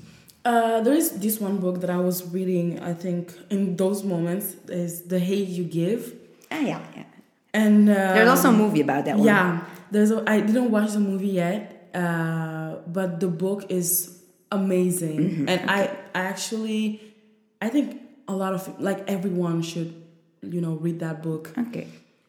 Uh, 0.45 0.81
there 0.81 0.95
is 0.95 1.11
this 1.21 1.41
one 1.41 1.59
book 1.59 1.81
that 1.81 1.91
I 1.91 1.99
was 1.99 2.25
reading. 2.33 2.81
I 2.81 2.95
think 2.95 3.33
in 3.51 3.77
those 3.77 4.03
moments 4.05 4.57
is 4.69 5.03
"The 5.03 5.19
Hate 5.19 5.49
You 5.49 5.65
Give," 5.65 6.15
Ah, 6.51 6.61
yeah, 6.61 6.81
yeah. 6.97 7.05
and 7.53 7.89
uh, 7.91 8.15
There's 8.15 8.29
also 8.29 8.49
a 8.49 8.53
movie 8.57 8.81
about 8.81 9.05
that 9.05 9.17
one. 9.17 9.27
Yeah, 9.27 9.61
there's. 9.91 10.11
A, 10.11 10.25
I 10.27 10.41
didn't 10.41 10.71
watch 10.71 10.93
the 10.93 11.01
movie 11.01 11.29
yet, 11.37 11.91
uh, 11.95 12.77
but 12.87 13.21
the 13.21 13.29
book 13.29 13.67
is 13.69 14.17
amazing, 14.51 15.19
Mm-hmm. 15.19 15.49
and 15.49 15.69
I, 15.69 15.91
I 16.15 16.21
actually, 16.33 17.03
I 17.61 17.69
think 17.69 18.01
a 18.29 18.33
lot 18.33 18.55
of 18.55 18.81
like 18.81 19.05
everyone 19.11 19.61
should, 19.61 19.93
you 20.41 20.61
know, 20.63 20.75
read 20.81 21.01
that 21.01 21.21
book. 21.23 21.53
Okay. 21.69 21.89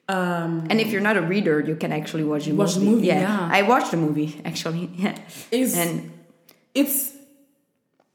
Um, 0.10 0.66
And 0.70 0.82
if 0.82 0.88
you're 0.92 1.06
not 1.10 1.18
a 1.18 1.22
reader, 1.22 1.60
you 1.70 1.76
can 1.76 1.92
actually 1.92 2.24
watch 2.32 2.46
the 2.46 2.54
Watch 2.54 2.74
the 2.74 2.80
movie. 2.82 2.96
movie, 2.96 3.08
yeah. 3.08 3.50
I 3.60 3.62
watched 3.62 3.92
the 3.92 3.98
movie 3.98 4.42
actually. 4.44 4.90
Yeah. 5.04 5.16
it's 5.52 5.76
And 5.78 6.12
it's 6.74 7.14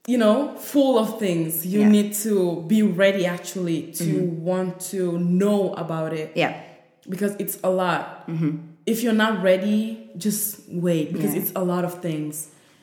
you 0.07 0.19
know 0.19 0.37
full 0.73 0.99
of 0.99 1.19
things 1.19 1.65
you 1.65 1.81
Yeah. 1.81 1.89
need 1.97 2.11
to 2.27 2.65
be 2.73 2.83
ready 2.83 3.25
actually 3.27 3.81
to 4.01 4.07
want 4.51 4.81
to 4.93 5.19
know 5.19 5.73
about 5.85 6.13
it 6.13 6.29
yeah, 6.43 6.53
because 7.09 7.33
it's 7.39 7.57
a 7.63 7.71
lot. 7.71 8.29
If 8.93 9.03
you're 9.03 9.21
not 9.27 9.43
ready, 9.43 10.11
just 10.27 10.45
wait 10.69 11.13
because 11.15 11.33
Yeah. 11.35 11.41
it's 11.41 11.53
a 11.57 11.65
lot 11.73 11.85
of 11.89 12.03
things. 12.03 12.35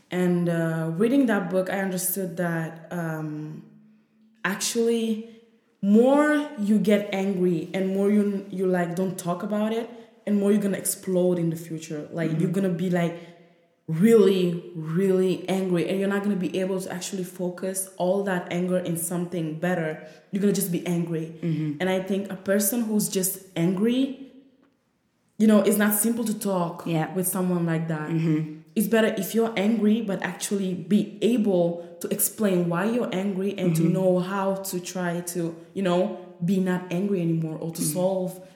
And 0.10 0.50
uh, 0.50 0.92
reading 1.02 1.28
that 1.28 1.44
book, 1.54 1.70
I 1.70 1.80
understood 1.88 2.38
that 2.38 2.70
um, 2.92 3.62
actually, 4.44 5.30
more 5.82 6.50
you 6.60 6.78
get 6.78 7.10
angry 7.12 7.70
and 7.74 7.94
more 7.96 8.12
you 8.12 8.46
you 8.50 8.68
like 8.68 8.96
don't 8.96 9.18
talk 9.18 9.44
about 9.44 9.74
it, 9.74 9.90
and 10.26 10.40
more 10.40 10.52
you're 10.52 10.62
gonna 10.62 10.78
explode 10.78 11.40
in 11.40 11.50
the 11.50 11.56
future. 11.56 12.08
Like 12.12 12.32
mm-hmm. 12.32 12.42
you're 12.42 12.52
gonna 12.52 12.70
be 12.70 12.90
like 12.90 13.20
really, 13.88 14.72
really 14.76 15.48
angry, 15.50 15.90
and 15.90 16.00
you're 16.00 16.10
not 16.10 16.24
gonna 16.24 16.36
be 16.36 16.60
able 16.60 16.80
to 16.80 16.92
actually 16.94 17.24
focus 17.24 17.90
all 17.98 18.24
that 18.24 18.48
anger 18.52 18.78
in 18.78 18.96
something 18.96 19.60
better. 19.60 20.08
You're 20.32 20.42
gonna 20.42 20.54
just 20.54 20.72
be 20.72 20.86
angry. 20.86 21.34
Mm-hmm. 21.42 21.78
And 21.80 21.90
I 21.90 22.02
think 22.02 22.32
a 22.32 22.36
person 22.36 22.84
who's 22.84 23.10
just 23.10 23.40
angry 23.56 24.32
you 25.42 25.48
know, 25.48 25.62
it's 25.62 25.78
not 25.78 25.96
simple 25.96 26.24
to 26.24 26.38
talk 26.38 26.84
Yeah. 26.86 27.12
with 27.16 27.28
someone 27.28 27.66
like 27.66 27.88
that. 27.88 28.10
Mm-hmm. 28.10 28.61
It's 28.76 28.88
better 28.88 29.14
if 29.18 29.36
you're 29.36 29.54
angry, 29.58 30.02
but 30.02 30.22
actually 30.24 30.74
be 30.74 31.18
able 31.22 31.98
to 32.02 32.08
explain 32.10 32.70
why 32.70 32.86
you're 32.86 33.14
angry 33.14 33.58
and 33.58 33.76
to 33.76 33.84
mm-hmm. 33.84 33.94
know 33.94 34.20
how 34.20 34.56
to 34.56 34.80
try 34.80 35.22
to, 35.22 35.56
you 35.74 35.84
know, 35.84 36.20
be 36.44 36.60
not 36.60 36.92
angry 36.92 37.22
anymore 37.22 37.58
or 37.58 37.72
to 37.72 37.82
mm-hmm. 37.82 37.94
solve 37.94 38.48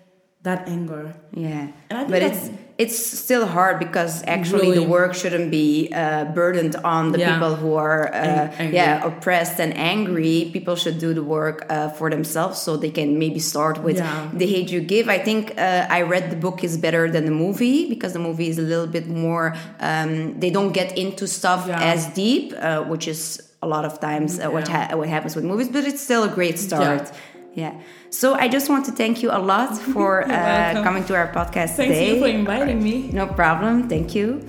that 0.44 0.68
anger. 0.70 1.16
yeah. 1.34 1.72
And 1.90 2.00
I 2.00 2.02
think 2.02 2.12
But 2.12 2.20
that's- 2.22 2.48
it's 2.48 2.58
it's 2.78 2.98
still 3.24 3.46
hard 3.48 3.80
because 3.80 4.22
actually 4.28 4.70
the 4.80 4.84
work 4.84 5.14
shouldn't 5.16 5.50
be 5.50 5.88
uh, 5.94 6.26
burdened 6.40 6.76
on 6.84 7.12
the 7.14 7.20
Yeah. 7.20 7.34
people 7.34 7.56
who 7.56 7.76
are 7.76 8.04
uh, 8.14 8.52
Ang- 8.60 8.74
yeah 8.74 9.06
oppressed 9.10 9.58
and 9.64 9.72
angry. 9.78 10.50
People 10.52 10.76
should 10.76 10.98
do 11.00 11.14
the 11.14 11.24
work 11.24 11.58
uh, 11.70 11.88
for 11.98 12.10
themselves 12.10 12.56
so 12.62 12.76
they 12.76 12.92
can 12.92 13.18
maybe 13.18 13.40
start 13.40 13.76
with 13.88 13.98
Yeah. 13.98 14.30
the 14.34 14.46
hate 14.54 14.70
you 14.76 14.82
give. 14.82 15.06
I 15.08 15.20
think 15.20 15.42
uh, 15.58 15.88
I 15.98 16.02
read 16.14 16.26
the 16.32 16.36
book 16.46 16.64
is 16.66 16.78
better 16.78 17.10
than 17.10 17.24
the 17.24 17.32
movie 17.46 17.88
because 17.94 18.12
the 18.12 18.20
movie 18.30 18.50
is 18.50 18.58
a 18.60 18.68
little 18.72 18.88
bit 18.98 19.08
more. 19.08 19.56
Um, 19.80 20.38
they 20.42 20.50
don't 20.58 20.74
get 20.74 20.98
into 20.98 21.28
stuff 21.28 21.62
Yeah. 21.68 21.94
as 21.94 22.08
deep, 22.08 22.46
uh, 22.60 22.84
which 22.92 23.08
is 23.08 23.42
a 23.62 23.68
lot 23.68 23.86
of 23.86 23.94
times 24.02 24.38
uh, 24.38 24.50
what 24.56 24.68
ha- 24.68 24.92
what 25.00 25.08
happens 25.08 25.34
with 25.38 25.46
movies. 25.46 25.70
But 25.70 25.86
it's 25.86 26.02
still 26.10 26.24
a 26.24 26.34
great 26.40 26.58
start. 26.60 27.10
Yeah. 27.56 27.72
So 28.10 28.34
I 28.34 28.50
just 28.50 28.68
want 28.68 28.86
to 28.86 28.92
thank 28.92 29.18
you 29.18 29.32
a 29.32 29.40
lot 29.40 29.78
for 29.94 30.24
uh, 30.28 30.84
coming 30.84 31.06
to 31.06 31.16
our 31.16 31.32
podcast 31.32 31.76
Thanks 31.76 31.96
today. 31.98 32.14
you 32.14 32.20
for 32.20 32.28
inviting 32.28 32.84
me. 32.84 33.10
No 33.12 33.28
problem, 33.28 33.88
thank 33.88 34.10
you. 34.10 34.42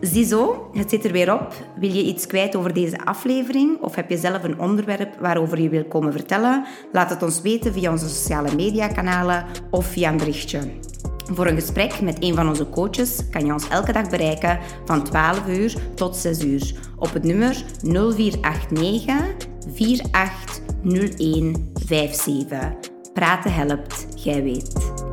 Ziezo, 0.00 0.70
het 0.72 0.90
zit 0.90 1.04
er 1.04 1.12
weer 1.12 1.34
op. 1.34 1.52
Wil 1.78 1.90
je 1.90 2.02
iets 2.02 2.26
kwijt 2.26 2.56
over 2.56 2.72
deze 2.72 3.04
aflevering? 3.04 3.80
Of 3.80 3.94
heb 3.94 4.10
je 4.10 4.16
zelf 4.16 4.42
een 4.42 4.60
onderwerp 4.60 5.14
waarover 5.20 5.60
je 5.60 5.68
wil 5.68 5.84
komen 5.84 6.12
vertellen? 6.12 6.64
Laat 6.92 7.10
het 7.10 7.22
ons 7.22 7.40
weten 7.40 7.72
via 7.72 7.90
onze 7.90 8.08
sociale 8.08 8.54
mediakanalen 8.54 9.44
of 9.70 9.86
via 9.86 10.10
een 10.10 10.16
berichtje. 10.16 10.60
Voor 11.32 11.46
een 11.46 11.54
gesprek 11.54 12.00
met 12.00 12.16
een 12.20 12.34
van 12.34 12.48
onze 12.48 12.68
coaches 12.68 13.28
kan 13.30 13.46
je 13.46 13.52
ons 13.52 13.68
elke 13.68 13.92
dag 13.92 14.08
bereiken 14.08 14.58
van 14.84 15.04
12 15.04 15.48
uur 15.48 15.74
tot 15.94 16.16
6 16.16 16.44
uur 16.44 16.72
op 16.98 17.12
het 17.12 17.24
nummer 17.24 17.64
0489 17.82 19.48
4801 19.74 20.61
57. 20.82 22.72
Praten 23.12 23.52
helpt, 23.54 24.06
jij 24.14 24.42
weet. 24.42 25.11